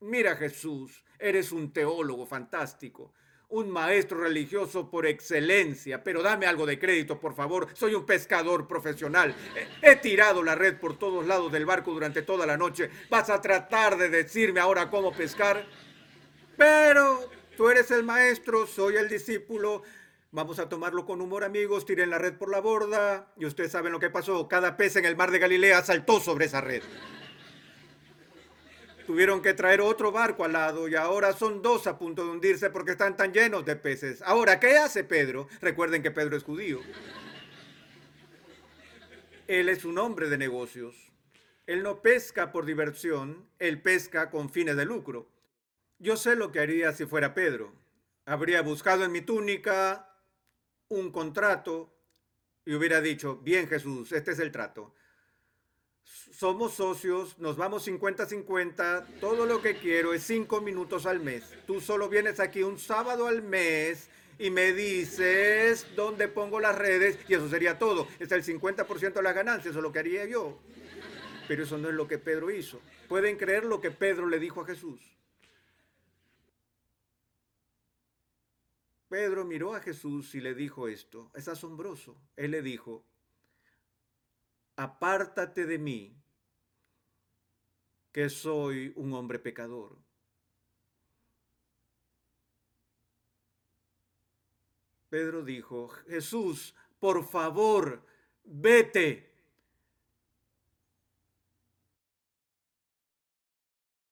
mira 0.00 0.36
Jesús, 0.36 1.04
eres 1.18 1.52
un 1.52 1.72
teólogo 1.72 2.26
fantástico 2.26 3.12
un 3.50 3.70
maestro 3.70 4.20
religioso 4.20 4.90
por 4.90 5.06
excelencia, 5.06 6.04
pero 6.04 6.22
dame 6.22 6.46
algo 6.46 6.66
de 6.66 6.78
crédito, 6.78 7.18
por 7.18 7.34
favor. 7.34 7.68
Soy 7.74 7.94
un 7.94 8.04
pescador 8.04 8.68
profesional. 8.68 9.34
He, 9.80 9.96
tirado 9.96 10.42
la 10.42 10.54
red 10.54 10.78
por 10.78 10.98
todos 10.98 11.26
lados 11.26 11.50
del 11.50 11.64
barco 11.64 11.92
durante 11.92 12.22
toda 12.22 12.44
la 12.44 12.56
noche. 12.58 12.90
¿Vas 13.08 13.30
a 13.30 13.40
tratar 13.40 13.96
de 13.96 14.10
decirme 14.10 14.60
ahora 14.60 14.90
cómo 14.90 15.12
pescar? 15.12 15.66
Pero 16.56 17.30
tú 17.56 17.70
eres 17.70 17.90
el 17.90 18.04
maestro, 18.04 18.66
soy 18.66 18.96
el 18.96 19.08
discípulo. 19.08 19.82
Vamos 20.30 20.58
a 20.58 20.68
tomarlo 20.68 21.06
con 21.06 21.22
humor, 21.22 21.42
amigos. 21.42 21.86
Tiren 21.86 22.10
la 22.10 22.18
red 22.18 22.34
por 22.34 22.50
la 22.50 22.60
borda. 22.60 23.32
Y 23.38 23.46
ustedes 23.46 23.72
saben 23.72 23.92
lo 23.92 23.98
que 23.98 24.10
pasó. 24.10 24.46
Cada 24.46 24.76
pez 24.76 24.96
en 24.96 25.06
el 25.06 25.16
mar 25.16 25.30
de 25.30 25.38
Galilea 25.38 25.82
saltó 25.82 26.20
sobre 26.20 26.44
esa 26.44 26.60
red 26.60 26.82
tuvieron 29.08 29.40
que 29.40 29.54
traer 29.54 29.80
otro 29.80 30.12
barco 30.12 30.44
al 30.44 30.52
lado 30.52 30.86
y 30.86 30.94
ahora 30.94 31.32
son 31.32 31.62
dos 31.62 31.86
a 31.86 31.98
punto 31.98 32.22
de 32.26 32.30
hundirse 32.30 32.68
porque 32.68 32.90
están 32.90 33.16
tan 33.16 33.32
llenos 33.32 33.64
de 33.64 33.74
peces. 33.74 34.20
Ahora, 34.20 34.60
¿qué 34.60 34.76
hace 34.76 35.02
Pedro? 35.02 35.48
Recuerden 35.62 36.02
que 36.02 36.10
Pedro 36.10 36.36
es 36.36 36.44
judío. 36.44 36.80
Él 39.46 39.70
es 39.70 39.86
un 39.86 39.96
hombre 39.96 40.28
de 40.28 40.36
negocios. 40.36 40.94
Él 41.66 41.82
no 41.82 42.02
pesca 42.02 42.52
por 42.52 42.66
diversión, 42.66 43.48
él 43.58 43.80
pesca 43.80 44.28
con 44.28 44.50
fines 44.50 44.76
de 44.76 44.84
lucro. 44.84 45.26
Yo 45.98 46.18
sé 46.18 46.36
lo 46.36 46.52
que 46.52 46.60
haría 46.60 46.92
si 46.92 47.06
fuera 47.06 47.32
Pedro. 47.32 47.72
Habría 48.26 48.60
buscado 48.60 49.06
en 49.06 49.12
mi 49.12 49.22
túnica 49.22 50.14
un 50.88 51.10
contrato 51.10 51.96
y 52.66 52.74
hubiera 52.74 53.00
dicho, 53.00 53.38
bien 53.38 53.68
Jesús, 53.68 54.12
este 54.12 54.32
es 54.32 54.38
el 54.38 54.52
trato 54.52 54.92
somos 56.32 56.74
socios, 56.74 57.38
nos 57.38 57.56
vamos 57.56 57.86
50-50, 57.86 59.20
todo 59.20 59.44
lo 59.44 59.60
que 59.60 59.76
quiero 59.76 60.14
es 60.14 60.22
cinco 60.22 60.60
minutos 60.60 61.06
al 61.06 61.20
mes. 61.20 61.44
Tú 61.66 61.80
solo 61.80 62.08
vienes 62.08 62.40
aquí 62.40 62.62
un 62.62 62.78
sábado 62.78 63.26
al 63.26 63.42
mes 63.42 64.08
y 64.38 64.50
me 64.50 64.72
dices 64.72 65.86
dónde 65.96 66.28
pongo 66.28 66.60
las 66.60 66.76
redes 66.76 67.18
y 67.28 67.34
eso 67.34 67.48
sería 67.48 67.78
todo. 67.78 68.06
Es 68.18 68.30
el 68.30 68.44
50% 68.44 69.12
de 69.14 69.22
las 69.22 69.34
ganancias, 69.34 69.70
eso 69.70 69.78
es 69.78 69.82
lo 69.82 69.92
que 69.92 69.98
haría 69.98 70.24
yo. 70.26 70.58
Pero 71.48 71.64
eso 71.64 71.78
no 71.78 71.88
es 71.88 71.94
lo 71.94 72.06
que 72.06 72.18
Pedro 72.18 72.50
hizo. 72.50 72.80
¿Pueden 73.08 73.36
creer 73.36 73.64
lo 73.64 73.80
que 73.80 73.90
Pedro 73.90 74.28
le 74.28 74.38
dijo 74.38 74.60
a 74.60 74.66
Jesús? 74.66 75.00
Pedro 79.08 79.44
miró 79.44 79.74
a 79.74 79.80
Jesús 79.80 80.34
y 80.34 80.40
le 80.40 80.54
dijo 80.54 80.86
esto. 80.86 81.30
Es 81.34 81.48
asombroso. 81.48 82.16
Él 82.36 82.50
le 82.50 82.60
dijo, 82.62 83.04
apártate 84.78 85.66
de 85.66 85.76
mí, 85.76 86.16
que 88.12 88.30
soy 88.30 88.92
un 88.94 89.12
hombre 89.12 89.40
pecador. 89.40 89.98
Pedro 95.08 95.42
dijo, 95.42 95.88
Jesús, 96.06 96.76
por 97.00 97.28
favor, 97.28 98.06
vete. 98.44 99.34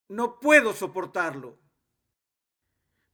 No 0.09 0.41
puedo 0.41 0.73
soportarlo. 0.73 1.61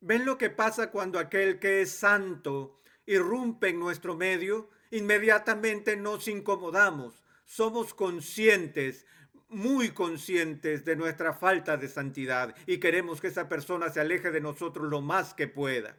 ¿Ven 0.00 0.24
lo 0.24 0.38
que 0.38 0.48
pasa 0.48 0.90
cuando 0.90 1.18
aquel 1.18 1.58
que 1.58 1.82
es 1.82 1.90
santo 1.90 2.80
irrumpe 3.04 3.68
en 3.68 3.78
nuestro 3.78 4.16
medio? 4.16 4.70
Inmediatamente 4.90 5.96
nos 5.96 6.28
incomodamos 6.28 7.21
somos 7.44 7.94
conscientes, 7.94 9.06
muy 9.48 9.90
conscientes 9.90 10.84
de 10.84 10.96
nuestra 10.96 11.34
falta 11.34 11.76
de 11.76 11.88
santidad 11.88 12.54
y 12.66 12.78
queremos 12.78 13.20
que 13.20 13.28
esa 13.28 13.48
persona 13.48 13.90
se 13.90 14.00
aleje 14.00 14.30
de 14.30 14.40
nosotros 14.40 14.88
lo 14.88 15.00
más 15.00 15.34
que 15.34 15.48
pueda. 15.48 15.96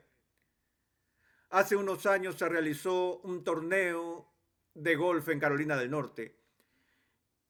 Hace 1.49 1.75
unos 1.75 2.05
años 2.07 2.35
se 2.35 2.49
realizó 2.49 3.19
un 3.19 3.43
torneo 3.43 4.33
de 4.73 4.95
golf 4.95 5.29
en 5.29 5.39
Carolina 5.39 5.77
del 5.77 5.91
Norte 5.91 6.43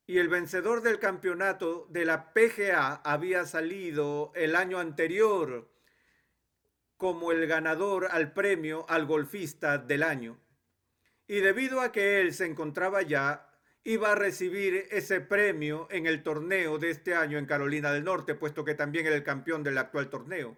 y 0.06 0.18
el 0.18 0.28
vencedor 0.28 0.82
del 0.82 1.00
campeonato 1.00 1.88
de 1.90 2.04
la 2.06 2.34
PGA 2.34 2.96
había 3.06 3.46
salido 3.46 4.34
el 4.36 4.56
año 4.56 4.80
anterior 4.80 5.72
como 6.98 7.32
el 7.32 7.48
ganador 7.48 8.08
al 8.12 8.34
premio 8.34 8.86
al 8.90 9.06
golfista 9.06 9.78
del 9.78 10.04
año. 10.04 10.40
Y 11.28 11.40
debido 11.40 11.80
a 11.80 11.92
que 11.92 12.20
él 12.20 12.34
se 12.34 12.46
encontraba 12.46 13.02
ya 13.02 13.53
iba 13.84 14.12
a 14.12 14.16
recibir 14.16 14.88
ese 14.92 15.20
premio 15.20 15.88
en 15.92 16.06
el 16.08 16.24
torneo 16.24 16.78
de 16.78 16.90
este 16.90 17.16
año 17.16 17.38
en 17.38 17.46
Carolina 17.46 17.92
del 17.92 18.04
Norte, 18.04 18.36
puesto 18.36 18.64
que 18.64 18.76
también 18.76 19.06
era 19.06 19.16
el 19.16 19.24
campeón 19.24 19.64
del 19.64 19.78
actual 19.78 20.10
torneo. 20.10 20.58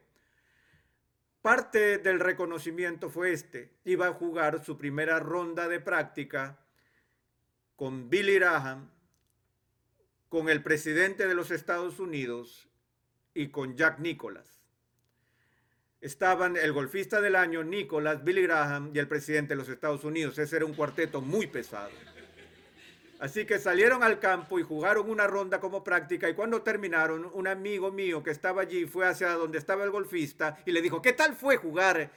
Parte 1.42 1.98
del 1.98 2.20
reconocimiento 2.20 3.10
fue 3.10 3.32
este. 3.32 3.72
Iba 3.84 4.08
a 4.08 4.14
jugar 4.14 4.64
su 4.64 4.78
primera 4.78 5.20
ronda 5.20 5.68
de 5.68 5.80
práctica 5.80 6.60
con 7.76 8.10
Billy 8.10 8.36
Graham, 8.36 8.90
con 10.30 10.50
el 10.50 10.64
presidente 10.64 11.28
de 11.28 11.36
los 11.36 11.52
Estados 11.52 12.00
Unidos 12.00 12.68
y 13.34 13.50
con 13.50 13.76
Jack 13.76 14.00
Nicholas. 14.00 14.60
Estaban 16.02 16.58
el 16.58 16.72
golfista 16.72 17.22
del 17.22 17.36
año, 17.36 17.64
Nicholas, 17.64 18.24
Billy 18.24 18.44
Graham 18.44 18.92
y 18.94 19.00
el 19.00 19.08
presidente 19.08 19.54
de 19.54 19.58
los 19.58 19.70
Estados 19.70 20.04
Unidos. 20.04 20.38
Ese 20.38 20.58
era 20.58 20.66
un 20.66 20.74
cuarteto 20.74 21.22
muy 21.22 21.48
pesado. 21.48 21.92
Así 23.20 23.46
que 23.46 23.60
salieron 23.60 24.04
al 24.04 24.20
campo 24.20 24.60
y 24.60 24.64
jugaron 24.64 25.10
una 25.10 25.26
ronda 25.26 25.60
como 25.60 25.84
práctica 25.84 26.30
y 26.30 26.34
cuando 26.34 26.62
terminaron, 26.62 27.30
un 27.34 27.48
amigo 27.48 27.92
mío 27.92 28.22
que 28.22 28.32
estaba 28.32 28.64
allí 28.64 28.86
fue 28.86 29.08
hacia 29.08 29.30
donde 29.32 29.58
estaba 29.58 29.84
el 29.86 29.92
golfista 29.92 30.58
y 30.66 30.72
le 30.72 30.82
dijo, 30.82 31.02
¿qué 31.02 31.14
tal 31.14 31.34
fue 31.34 31.56
jugar 31.56 32.12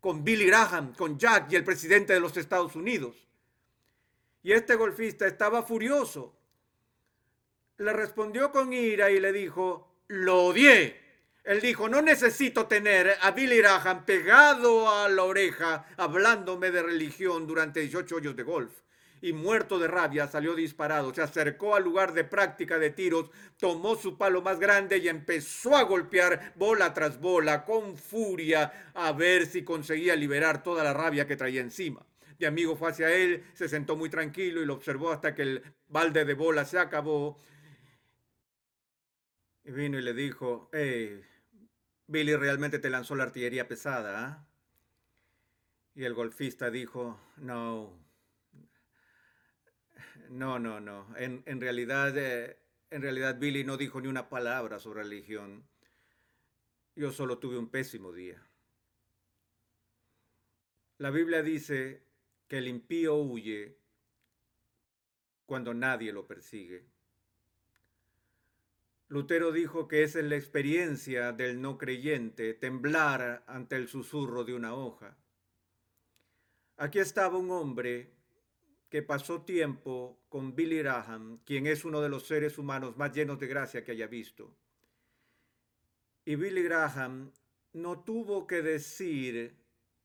con 0.00 0.24
Billy 0.24 0.46
Graham, 0.46 0.92
con 0.94 1.18
Jack 1.18 1.52
y 1.52 1.56
el 1.56 1.64
presidente 1.64 2.12
de 2.12 2.20
los 2.20 2.36
Estados 2.36 2.74
Unidos? 2.74 3.28
Y 4.42 4.52
este 4.52 4.74
golfista 4.74 5.26
estaba 5.26 5.62
furioso. 5.62 6.34
Le 7.78 7.92
respondió 7.92 8.50
con 8.50 8.72
ira 8.72 9.10
y 9.10 9.20
le 9.20 9.32
dijo, 9.32 10.02
lo 10.08 10.46
odié. 10.46 10.98
Él 11.44 11.60
dijo, 11.60 11.88
no 11.88 12.02
necesito 12.02 12.66
tener 12.66 13.16
a 13.22 13.30
Billy 13.30 13.58
Graham 13.58 14.04
pegado 14.04 14.90
a 14.90 15.08
la 15.08 15.22
oreja 15.22 15.86
hablándome 15.96 16.70
de 16.70 16.82
religión 16.82 17.46
durante 17.46 17.80
18 17.80 18.16
hoyos 18.16 18.36
de 18.36 18.42
golf. 18.42 18.72
Y 19.22 19.32
muerto 19.32 19.78
de 19.78 19.86
rabia 19.86 20.26
salió 20.28 20.54
disparado, 20.54 21.12
se 21.12 21.20
acercó 21.22 21.74
al 21.74 21.84
lugar 21.84 22.14
de 22.14 22.24
práctica 22.24 22.78
de 22.78 22.90
tiros, 22.90 23.30
tomó 23.58 23.96
su 23.96 24.16
palo 24.16 24.40
más 24.40 24.58
grande 24.58 24.98
y 24.98 25.08
empezó 25.08 25.76
a 25.76 25.82
golpear 25.82 26.54
bola 26.56 26.94
tras 26.94 27.20
bola 27.20 27.64
con 27.64 27.96
furia 27.96 28.92
a 28.94 29.12
ver 29.12 29.46
si 29.46 29.62
conseguía 29.62 30.16
liberar 30.16 30.62
toda 30.62 30.82
la 30.82 30.94
rabia 30.94 31.26
que 31.26 31.36
traía 31.36 31.60
encima. 31.60 32.04
Mi 32.38 32.46
amigo 32.46 32.74
fue 32.74 32.90
hacia 32.90 33.14
él, 33.14 33.44
se 33.52 33.68
sentó 33.68 33.96
muy 33.96 34.08
tranquilo 34.08 34.62
y 34.62 34.64
lo 34.64 34.72
observó 34.72 35.10
hasta 35.12 35.34
que 35.34 35.42
el 35.42 35.62
balde 35.88 36.24
de 36.24 36.32
bola 36.32 36.64
se 36.64 36.78
acabó. 36.78 37.38
Y 39.62 39.70
vino 39.72 39.98
y 39.98 40.02
le 40.02 40.14
dijo, 40.14 40.70
hey, 40.72 41.22
Billy 42.06 42.34
realmente 42.36 42.78
te 42.78 42.88
lanzó 42.88 43.14
la 43.14 43.24
artillería 43.24 43.68
pesada. 43.68 44.26
¿ah?". 44.26 44.46
Y 45.94 46.04
el 46.04 46.14
golfista 46.14 46.70
dijo, 46.70 47.20
no, 47.36 47.92
no, 50.28 50.58
no, 50.58 50.80
no. 50.80 51.06
En, 51.16 51.60
realidad, 51.60 52.16
eh, 52.16 52.58
en 52.90 53.02
realidad 53.02 53.38
Billy 53.38 53.64
no 53.64 53.76
dijo 53.76 54.00
ni 54.00 54.08
una 54.08 54.28
palabra 54.28 54.78
sobre 54.78 55.02
religión. 55.02 55.66
Yo 56.94 57.12
solo 57.12 57.38
tuve 57.38 57.56
un 57.58 57.70
pésimo 57.70 58.12
día. 58.12 58.42
La 60.98 61.10
Biblia 61.10 61.42
dice 61.42 62.02
que 62.46 62.58
el 62.58 62.68
impío 62.68 63.16
huye 63.16 63.78
cuando 65.46 65.72
nadie 65.72 66.12
lo 66.12 66.26
persigue. 66.26 66.86
Lutero 69.08 69.50
dijo 69.50 69.88
que 69.88 70.04
esa 70.04 70.20
es 70.20 70.26
la 70.26 70.36
experiencia 70.36 71.32
del 71.32 71.60
no 71.60 71.78
creyente, 71.78 72.54
temblar 72.54 73.42
ante 73.48 73.76
el 73.76 73.88
susurro 73.88 74.44
de 74.44 74.54
una 74.54 74.74
hoja. 74.74 75.16
Aquí 76.76 76.98
estaba 76.98 77.36
un 77.36 77.50
hombre 77.50 78.19
que 78.90 79.02
pasó 79.02 79.42
tiempo 79.42 80.20
con 80.28 80.54
Billy 80.56 80.78
Graham, 80.78 81.38
quien 81.44 81.68
es 81.68 81.84
uno 81.84 82.00
de 82.00 82.08
los 82.08 82.26
seres 82.26 82.58
humanos 82.58 82.96
más 82.96 83.12
llenos 83.14 83.38
de 83.38 83.46
gracia 83.46 83.84
que 83.84 83.92
haya 83.92 84.08
visto. 84.08 84.52
Y 86.24 86.34
Billy 86.34 86.62
Graham 86.64 87.30
no 87.72 88.00
tuvo 88.00 88.48
que 88.48 88.62
decir 88.62 89.56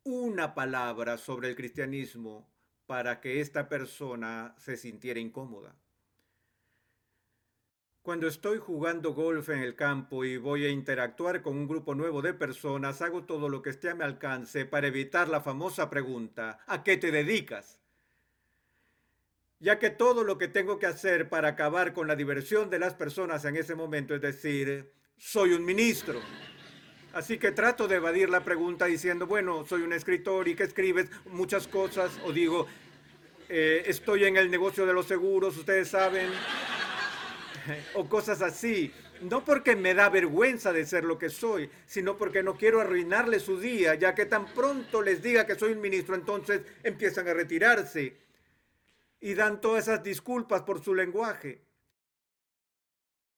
una 0.03 0.53
palabra 0.53 1.17
sobre 1.17 1.49
el 1.49 1.55
cristianismo 1.55 2.47
para 2.85 3.19
que 3.21 3.41
esta 3.41 3.67
persona 3.67 4.53
se 4.59 4.77
sintiera 4.77 5.19
incómoda. 5.19 5.75
Cuando 8.03 8.27
estoy 8.27 8.59
jugando 8.59 9.15
golf 9.15 9.49
en 9.49 9.61
el 9.61 9.75
campo 9.75 10.23
y 10.23 10.37
voy 10.37 10.63
a 10.63 10.69
interactuar 10.69 11.41
con 11.41 11.57
un 11.57 11.67
grupo 11.67 11.95
nuevo 11.95 12.21
de 12.21 12.35
personas, 12.35 13.01
hago 13.01 13.23
todo 13.23 13.49
lo 13.49 13.63
que 13.63 13.71
esté 13.71 13.89
a 13.89 13.95
mi 13.95 14.03
alcance 14.03 14.67
para 14.67 14.85
evitar 14.85 15.27
la 15.27 15.41
famosa 15.41 15.89
pregunta, 15.89 16.59
¿a 16.67 16.83
qué 16.83 16.97
te 16.97 17.09
dedicas? 17.09 17.81
Ya 19.59 19.79
que 19.79 19.89
todo 19.89 20.23
lo 20.23 20.37
que 20.37 20.47
tengo 20.47 20.79
que 20.79 20.85
hacer 20.85 21.29
para 21.29 21.49
acabar 21.49 21.93
con 21.93 22.07
la 22.07 22.15
diversión 22.15 22.69
de 22.69 22.79
las 22.79 22.93
personas 22.93 23.45
en 23.45 23.55
ese 23.55 23.73
momento 23.73 24.13
es 24.13 24.21
decir, 24.21 24.91
soy 25.17 25.53
un 25.53 25.63
ministro. 25.63 26.19
Así 27.13 27.37
que 27.37 27.53
trato 27.53 27.87
de 27.87 27.95
evadir 27.95 28.29
la 28.29 28.43
pregunta 28.43 28.85
diciendo, 28.85 29.25
bueno, 29.25 29.65
soy 29.65 29.83
un 29.83 29.93
escritor 29.93 30.49
y 30.49 30.55
que 30.55 30.63
escribes 30.63 31.09
muchas 31.31 31.65
cosas, 31.65 32.11
o 32.25 32.33
digo, 32.33 32.67
eh, 33.47 33.83
estoy 33.85 34.25
en 34.25 34.35
el 34.35 34.51
negocio 34.51 34.85
de 34.85 34.93
los 34.93 35.05
seguros, 35.05 35.55
ustedes 35.55 35.87
saben, 35.87 36.29
o 37.93 38.09
cosas 38.09 38.41
así. 38.41 38.91
No 39.21 39.45
porque 39.45 39.77
me 39.77 39.93
da 39.93 40.09
vergüenza 40.09 40.73
de 40.73 40.85
ser 40.85 41.05
lo 41.05 41.17
que 41.17 41.29
soy, 41.29 41.69
sino 41.85 42.17
porque 42.17 42.43
no 42.43 42.57
quiero 42.57 42.81
arruinarle 42.81 43.39
su 43.39 43.57
día, 43.57 43.95
ya 43.95 44.13
que 44.13 44.25
tan 44.25 44.47
pronto 44.47 45.01
les 45.01 45.23
diga 45.23 45.45
que 45.45 45.55
soy 45.55 45.71
un 45.71 45.79
ministro, 45.79 46.15
entonces 46.15 46.63
empiezan 46.83 47.29
a 47.29 47.33
retirarse 47.33 48.24
y 49.25 49.33
dan 49.33 49.59
todas 49.59 49.88
esas 49.88 50.03
disculpas 50.03 50.61
por 50.61 50.83
su 50.83 50.93
lenguaje. 50.93 51.65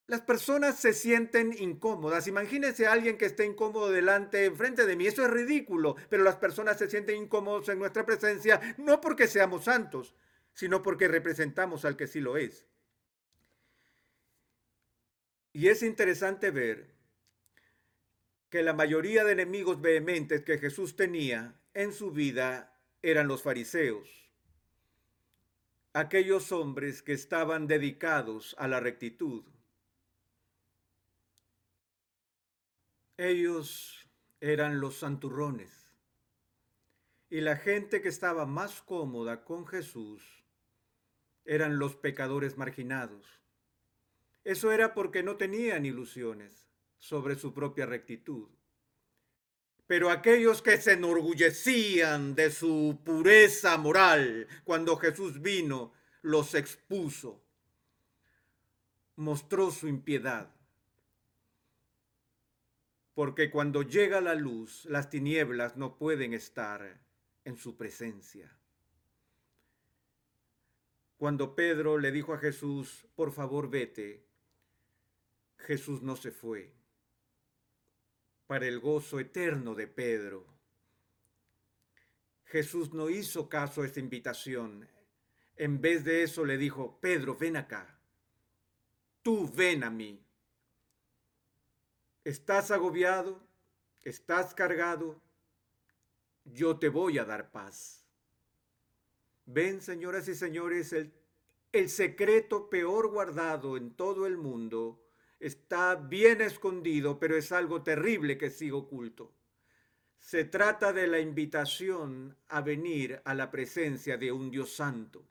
Las 0.08 0.20
personas 0.20 0.78
se 0.78 0.92
sienten 0.92 1.56
incómodas. 1.58 2.28
Imagínense 2.28 2.86
a 2.86 2.92
alguien 2.92 3.18
que 3.18 3.24
esté 3.24 3.46
incómodo 3.46 3.90
delante, 3.90 4.44
enfrente 4.44 4.86
de 4.86 4.98
mí. 4.98 5.08
Eso 5.08 5.24
es 5.24 5.32
ridículo, 5.32 5.96
pero 6.10 6.26
las 6.26 6.36
personas 6.36 6.78
se 6.78 6.90
sienten 6.90 7.16
incómodos 7.16 7.70
en 7.70 7.80
nuestra 7.80 8.06
presencia, 8.06 8.76
no 8.78 9.00
porque 9.00 9.28
seamos 9.28 9.64
santos, 9.64 10.14
sino 10.54 10.84
porque 10.84 11.08
representamos 11.08 11.86
al 11.86 11.96
que 11.96 12.08
sí 12.08 12.20
lo 12.20 12.36
es. 12.36 12.68
Y 15.54 15.70
es 15.70 15.84
interesante 15.84 16.52
ver 16.52 16.94
que 18.50 18.62
la 18.62 18.74
mayoría 18.74 19.24
de 19.24 19.32
enemigos 19.32 19.80
vehementes 19.80 20.44
que 20.44 20.58
Jesús 20.58 20.98
tenía 20.98 21.62
en 21.74 21.94
su 21.94 22.12
vida 22.12 22.78
eran 23.02 23.30
los 23.30 23.42
fariseos, 23.42 24.27
aquellos 26.00 26.52
hombres 26.52 27.02
que 27.02 27.14
estaban 27.14 27.66
dedicados 27.66 28.56
a 28.60 28.68
la 28.68 28.80
rectitud 28.80 29.44
Ellos 33.20 34.08
eran 34.42 34.80
los 34.80 34.98
santurrones. 34.98 35.92
Y 37.32 37.42
la 37.42 37.56
gente 37.56 38.00
que 38.04 38.10
estaba 38.10 38.46
más 38.46 38.84
cómoda 38.84 39.44
con 39.44 39.66
Jesús 39.66 40.22
eran 41.44 41.80
los 41.80 41.96
pecadores 41.96 42.60
marginados. 42.60 43.42
Eso 44.44 44.72
era 44.72 44.94
porque 44.94 45.24
no 45.24 45.36
tenían 45.36 45.88
ilusiones 45.88 46.70
sobre 47.00 47.36
su 47.36 47.56
propia 47.56 47.88
rectitud. 47.88 48.50
Pero 49.88 50.12
aquellos 50.12 50.62
que 50.62 50.78
se 50.78 50.94
enorgullecían 50.94 52.36
de 52.36 52.52
su 52.52 53.00
pureza 53.04 53.78
moral 53.78 54.48
cuando 54.64 54.98
Jesús 54.98 55.42
vino, 55.42 55.94
los 56.22 56.54
expuso, 56.56 57.42
mostró 59.16 59.72
su 59.72 59.88
impiedad 59.88 60.52
porque 63.18 63.50
cuando 63.50 63.82
llega 63.82 64.22
la 64.22 64.36
luz, 64.36 64.86
las 64.86 65.10
tinieblas 65.10 65.76
no 65.76 65.98
pueden 65.98 66.36
estar 66.36 67.02
en 67.46 67.58
su 67.58 67.76
presencia. 67.76 68.56
Cuando 71.18 71.56
Pedro 71.56 71.98
le 71.98 72.12
dijo 72.12 72.36
a 72.36 72.38
Jesús, 72.38 73.08
por 73.16 73.32
favor 73.32 73.72
vete, 73.72 74.24
Jesús 75.58 76.04
no 76.04 76.16
se 76.16 76.30
fue. 76.30 76.77
Para 78.48 78.66
el 78.66 78.80
gozo 78.80 79.20
eterno 79.20 79.76
de 79.76 79.88
Pedro, 79.88 80.46
Jesús 82.46 82.94
no 82.94 83.10
hizo 83.10 83.50
caso 83.50 83.82
a 83.82 83.86
esta 83.86 84.00
invitación. 84.00 84.88
En 85.58 85.82
vez 85.82 86.06
de 86.06 86.24
eso 86.24 86.46
le 86.46 86.58
dijo, 86.58 86.98
Pedro, 87.02 87.36
ven 87.36 87.58
acá. 87.58 88.00
Tú 89.22 89.52
ven 89.54 89.84
a 89.84 89.90
mí. 89.90 90.24
¿Estás 92.24 92.72
agobiado? 92.72 93.42
¿Estás 94.04 94.54
cargado? 94.54 95.22
Yo 96.46 96.80
te 96.80 96.88
voy 96.88 97.18
a 97.18 97.26
dar 97.26 97.52
paz. 97.52 98.06
Ven, 99.46 99.82
señoras 99.82 100.30
y 100.30 100.36
señores, 100.36 100.94
el, 100.94 101.12
el 101.74 101.90
secreto 101.90 102.70
peor 102.70 103.10
guardado 103.10 103.76
en 103.76 103.92
todo 103.94 104.26
el 104.26 104.38
mundo 104.38 105.07
está 105.40 105.96
bien 105.96 106.42
escondido, 106.42 107.20
pero 107.20 107.38
es 107.38 107.52
algo 107.52 107.84
terrible 107.84 108.38
que 108.38 108.50
sigue 108.50 108.74
oculto. 108.74 109.34
Se 110.20 110.44
trata 110.44 110.92
de 110.92 111.08
la 111.08 111.20
invitación 111.20 112.36
a 112.50 112.62
venir 112.62 113.22
a 113.24 113.34
la 113.34 113.50
presencia 113.50 114.18
de 114.18 114.32
un 114.32 114.52
Dios 114.52 114.74
santo. 114.76 115.26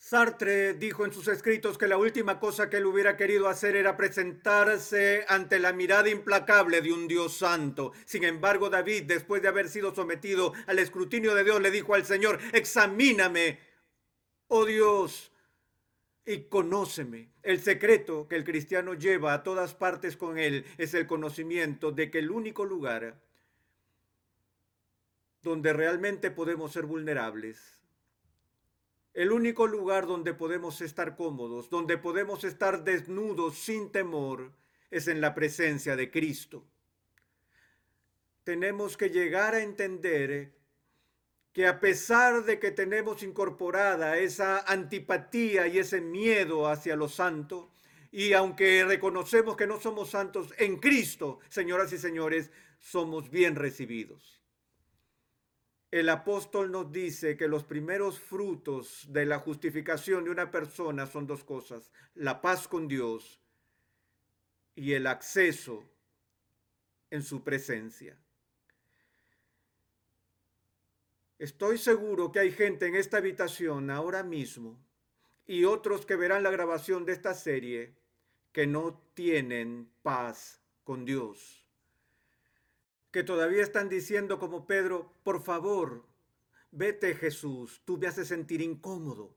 Sartre 0.00 0.74
dijo 0.74 1.04
en 1.04 1.12
sus 1.12 1.26
escritos 1.26 1.76
que 1.76 1.88
la 1.88 1.98
última 1.98 2.38
cosa 2.38 2.70
que 2.70 2.76
él 2.76 2.86
hubiera 2.86 3.16
querido 3.16 3.48
hacer 3.48 3.74
era 3.74 3.96
presentarse 3.96 5.24
ante 5.28 5.58
la 5.58 5.72
mirada 5.72 6.08
implacable 6.08 6.80
de 6.80 6.92
un 6.92 7.08
Dios 7.08 7.36
santo. 7.36 7.92
Sin 8.04 8.22
embargo, 8.22 8.70
David, 8.70 9.02
después 9.04 9.42
de 9.42 9.48
haber 9.48 9.68
sido 9.68 9.92
sometido 9.92 10.54
al 10.68 10.78
escrutinio 10.78 11.34
de 11.34 11.42
Dios, 11.42 11.60
le 11.60 11.72
dijo 11.72 11.94
al 11.94 12.06
Señor, 12.06 12.38
examíname, 12.52 13.58
oh 14.46 14.64
Dios, 14.64 15.32
y 16.28 16.44
conóceme. 16.44 17.30
El 17.42 17.60
secreto 17.60 18.28
que 18.28 18.36
el 18.36 18.44
cristiano 18.44 18.94
lleva 18.94 19.32
a 19.32 19.42
todas 19.42 19.74
partes 19.74 20.16
con 20.16 20.38
él 20.38 20.64
es 20.76 20.94
el 20.94 21.06
conocimiento 21.06 21.90
de 21.90 22.10
que 22.10 22.18
el 22.18 22.30
único 22.30 22.64
lugar 22.64 23.20
donde 25.42 25.72
realmente 25.72 26.30
podemos 26.30 26.72
ser 26.72 26.84
vulnerables 26.84 27.78
el 29.18 29.32
único 29.32 29.66
lugar 29.66 30.06
donde 30.06 30.32
podemos 30.32 30.80
estar 30.80 31.16
cómodos, 31.16 31.70
donde 31.70 31.98
podemos 31.98 32.44
estar 32.44 32.84
desnudos 32.84 33.56
sin 33.56 33.90
temor, 33.90 34.52
es 34.92 35.08
en 35.08 35.20
la 35.20 35.34
presencia 35.34 35.96
de 35.96 36.08
Cristo. 36.08 36.64
Tenemos 38.44 38.96
que 38.96 39.10
llegar 39.10 39.56
a 39.56 39.62
entender 39.64 40.52
que 41.58 41.66
a 41.66 41.80
pesar 41.80 42.44
de 42.44 42.60
que 42.60 42.70
tenemos 42.70 43.24
incorporada 43.24 44.16
esa 44.16 44.60
antipatía 44.60 45.66
y 45.66 45.80
ese 45.80 46.00
miedo 46.00 46.68
hacia 46.68 46.94
lo 46.94 47.08
santo, 47.08 47.72
Y 48.12 48.32
aunque 48.32 48.84
reconocemos 48.84 49.56
que 49.56 49.66
no 49.66 49.80
somos 49.80 50.10
santos 50.10 50.54
en 50.56 50.76
Cristo, 50.76 51.40
señoras 51.48 51.92
y 51.92 51.98
señores, 51.98 52.52
somos 52.78 53.28
bien 53.28 53.56
recibidos. 53.56 54.40
El 55.90 56.08
apóstol 56.10 56.70
nos 56.70 56.92
dice 56.92 57.36
que 57.36 57.48
los 57.48 57.64
primeros 57.64 58.20
frutos 58.20 59.04
de 59.08 59.26
la 59.26 59.40
justificación 59.40 60.22
de 60.22 60.30
una 60.30 60.52
persona 60.52 61.06
son 61.06 61.26
dos 61.26 61.42
cosas, 61.42 61.90
la 62.14 62.40
paz 62.40 62.68
con 62.68 62.86
Dios 62.86 63.40
y 64.76 64.92
el 64.92 65.08
acceso 65.08 65.90
en 67.10 67.24
su 67.24 67.42
presencia. 67.42 68.16
Estoy 71.38 71.78
seguro 71.78 72.32
que 72.32 72.40
hay 72.40 72.50
gente 72.50 72.86
en 72.86 72.96
esta 72.96 73.18
habitación 73.18 73.90
ahora 73.90 74.24
mismo 74.24 74.76
y 75.46 75.64
otros 75.64 76.04
que 76.04 76.16
verán 76.16 76.42
la 76.42 76.50
grabación 76.50 77.04
de 77.04 77.12
esta 77.12 77.32
serie 77.32 77.94
que 78.52 78.66
no 78.66 79.00
tienen 79.14 79.88
paz 80.02 80.60
con 80.82 81.04
Dios. 81.04 81.64
Que 83.12 83.22
todavía 83.22 83.62
están 83.62 83.88
diciendo 83.88 84.40
como 84.40 84.66
Pedro, 84.66 85.12
por 85.22 85.40
favor, 85.40 86.04
vete 86.72 87.14
Jesús, 87.14 87.82
tú 87.84 87.98
me 87.98 88.08
haces 88.08 88.28
sentir 88.28 88.60
incómodo. 88.60 89.32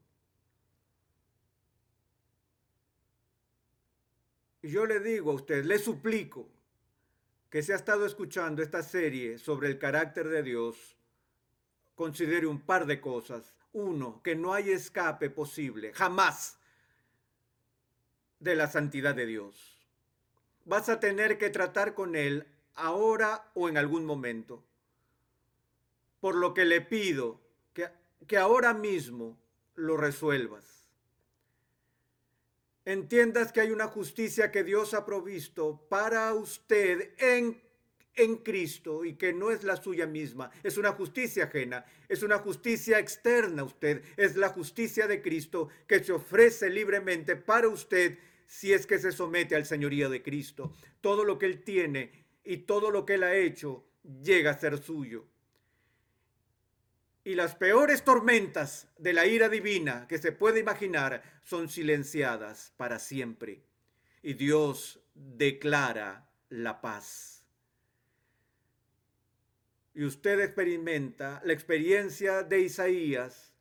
Y 4.64 4.72
yo 4.72 4.86
le 4.86 5.00
digo 5.00 5.32
a 5.32 5.36
usted, 5.36 5.64
le 5.66 5.78
suplico 5.78 6.50
que 7.50 7.62
se 7.62 7.74
ha 7.74 7.76
estado 7.76 8.06
escuchando 8.06 8.64
esta 8.64 8.82
serie 8.82 9.38
sobre 9.38 9.68
el 9.68 9.78
carácter 9.78 10.30
de 10.30 10.44
Dios, 10.44 10.98
considere 11.96 12.48
un 12.48 12.62
par 12.62 12.86
de 12.86 13.00
cosas. 13.00 13.54
Uno, 13.74 14.22
que 14.24 14.36
no 14.36 14.54
hay 14.54 14.72
escape 14.72 15.30
posible, 15.30 15.94
jamás, 15.94 16.58
de 18.40 18.56
la 18.56 18.68
santidad 18.68 19.16
de 19.16 19.26
Dios. 19.26 19.78
Vas 20.66 20.90
a 20.90 21.00
tener 21.00 21.38
que 21.38 21.50
tratar 21.50 21.94
con 21.94 22.16
Él 22.16 22.48
ahora 22.76 23.50
o 23.54 23.70
en 23.70 23.78
algún 23.78 24.06
momento. 24.06 24.64
Por 26.20 26.36
lo 26.36 26.54
que 26.54 26.66
le 26.66 26.82
pido 26.82 27.40
que, 27.74 27.90
que 28.28 28.38
ahora 28.38 28.74
mismo 28.74 29.38
lo 29.76 29.98
resuelvas. 29.98 30.90
Entiendas 32.84 33.52
que 33.52 33.62
hay 33.62 33.72
una 33.72 33.88
justicia 33.88 34.52
que 34.52 34.64
Dios 34.64 34.94
ha 34.94 35.06
provisto 35.06 35.86
para 35.88 36.34
usted 36.34 37.14
en 37.20 37.62
en 38.16 38.38
Cristo 38.38 39.06
y 39.06 39.16
que 39.16 39.34
no 39.34 39.52
es 39.52 39.64
la 39.64 39.78
suya 39.78 40.06
misma, 40.06 40.52
es 40.64 40.78
una 40.78 40.92
justicia 40.92 41.46
ajena, 41.46 41.86
es 42.10 42.24
una 42.24 42.40
justicia 42.40 43.00
externa 43.00 43.62
a 43.62 43.66
usted, 43.66 44.04
es 44.18 44.36
la 44.36 44.50
justicia 44.50 45.08
de 45.08 45.22
Cristo 45.22 45.70
que 45.88 46.04
se 46.04 46.12
ofrece 46.12 46.70
libremente 46.70 47.36
para 47.36 47.68
usted 47.68 48.18
si 48.46 48.74
es 48.74 48.86
que 48.86 49.00
se 49.00 49.12
somete 49.12 49.56
al 49.56 49.66
señorío 49.66 50.10
de 50.10 50.22
Cristo. 50.22 50.74
Todo 51.00 51.24
lo 51.24 51.38
que 51.38 51.46
Él 51.46 51.64
tiene 51.64 52.12
y 52.44 52.58
todo 52.58 52.92
lo 52.92 53.06
que 53.06 53.14
Él 53.14 53.24
ha 53.24 53.36
hecho 53.36 53.86
llega 54.22 54.52
a 54.52 54.60
ser 54.60 54.78
suyo. 54.78 55.26
Y 57.24 57.36
las 57.36 57.56
peores 57.56 58.04
tormentas 58.04 58.88
de 58.98 59.14
la 59.14 59.28
ira 59.28 59.48
divina 59.48 60.08
que 60.08 60.18
se 60.18 60.32
puede 60.32 60.60
imaginar 60.60 61.22
son 61.44 61.70
silenciadas 61.70 62.74
para 62.78 63.00
siempre. 63.00 63.62
Y 64.24 64.34
Dios 64.34 65.00
declara 65.14 66.28
la 66.50 66.82
paz 66.82 67.41
y 69.94 70.06
usted 70.06 70.40
experimenta 70.40 71.42
la 71.44 71.54
experiencia 71.54 72.44
de 72.44 72.62
Isaías 72.62 73.54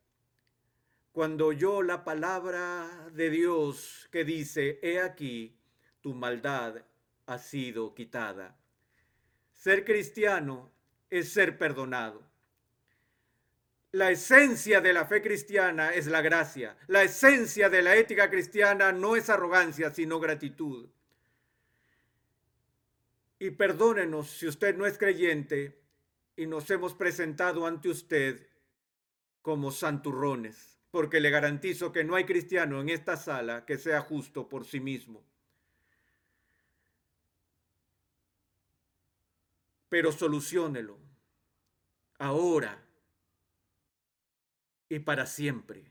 cuando 1.12 1.46
oyó 1.46 1.82
la 1.82 2.04
palabra 2.04 3.08
de 3.12 3.30
Dios 3.30 4.08
que 4.12 4.24
dice, 4.24 4.78
he 4.82 5.00
aquí, 5.00 5.58
tu 6.00 6.14
maldad 6.14 6.82
ha 7.26 7.38
sido 7.38 7.94
quitada. 7.94 8.56
Ser 9.52 9.84
cristiano 9.84 10.70
es 11.10 11.32
ser 11.32 11.58
perdonado. 11.58 12.22
La 13.92 14.12
esencia 14.12 14.80
de 14.80 14.92
la 14.92 15.04
fe 15.04 15.20
cristiana 15.20 15.92
es 15.92 16.06
la 16.06 16.22
gracia. 16.22 16.76
La 16.86 17.02
esencia 17.02 17.68
de 17.68 17.82
la 17.82 17.96
ética 17.96 18.30
cristiana 18.30 18.92
no 18.92 19.16
es 19.16 19.28
arrogancia, 19.28 19.92
sino 19.92 20.20
gratitud. 20.20 20.88
Y 23.40 23.50
perdónenos 23.50 24.30
si 24.30 24.46
usted 24.46 24.76
no 24.76 24.86
es 24.86 24.96
creyente, 24.96 25.79
y 26.36 26.46
nos 26.46 26.70
hemos 26.70 26.94
presentado 26.94 27.66
ante 27.66 27.88
usted 27.88 28.46
como 29.42 29.70
santurrones, 29.70 30.78
porque 30.90 31.20
le 31.20 31.30
garantizo 31.30 31.92
que 31.92 32.04
no 32.04 32.14
hay 32.14 32.24
cristiano 32.24 32.80
en 32.80 32.88
esta 32.88 33.16
sala 33.16 33.64
que 33.64 33.78
sea 33.78 34.00
justo 34.00 34.48
por 34.48 34.64
sí 34.64 34.80
mismo. 34.80 35.24
Pero 39.88 40.12
solucionelo 40.12 40.98
ahora 42.18 42.80
y 44.88 44.98
para 45.00 45.26
siempre. 45.26 45.90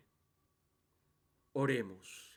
Oremos. 1.54 2.30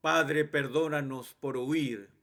Padre, 0.00 0.44
perdónanos 0.44 1.34
por 1.34 1.56
huir 1.56 2.17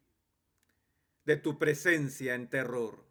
de 1.26 1.38
tu 1.38 1.58
presencia 1.58 2.36
en 2.36 2.48
terror. 2.50 3.04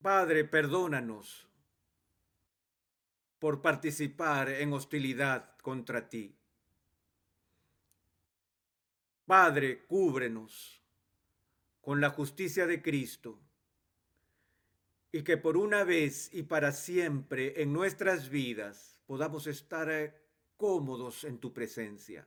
Padre, 0.00 0.44
perdónanos 0.44 1.48
por 3.38 3.60
participar 3.60 4.48
en 4.48 4.72
hostilidad 4.72 5.56
contra 5.58 6.08
ti. 6.08 6.36
Padre, 9.26 9.84
cúbrenos 9.86 10.82
con 11.80 12.00
la 12.00 12.10
justicia 12.10 12.66
de 12.66 12.80
Cristo 12.80 13.38
y 15.10 15.22
que 15.22 15.36
por 15.36 15.56
una 15.56 15.84
vez 15.84 16.32
y 16.32 16.44
para 16.44 16.72
siempre 16.72 17.60
en 17.60 17.72
nuestras 17.72 18.28
vidas 18.28 19.00
podamos 19.06 19.46
estar 19.46 19.90
eh, 19.90 20.14
cómodos 20.56 21.24
en 21.24 21.38
tu 21.38 21.52
presencia. 21.52 22.26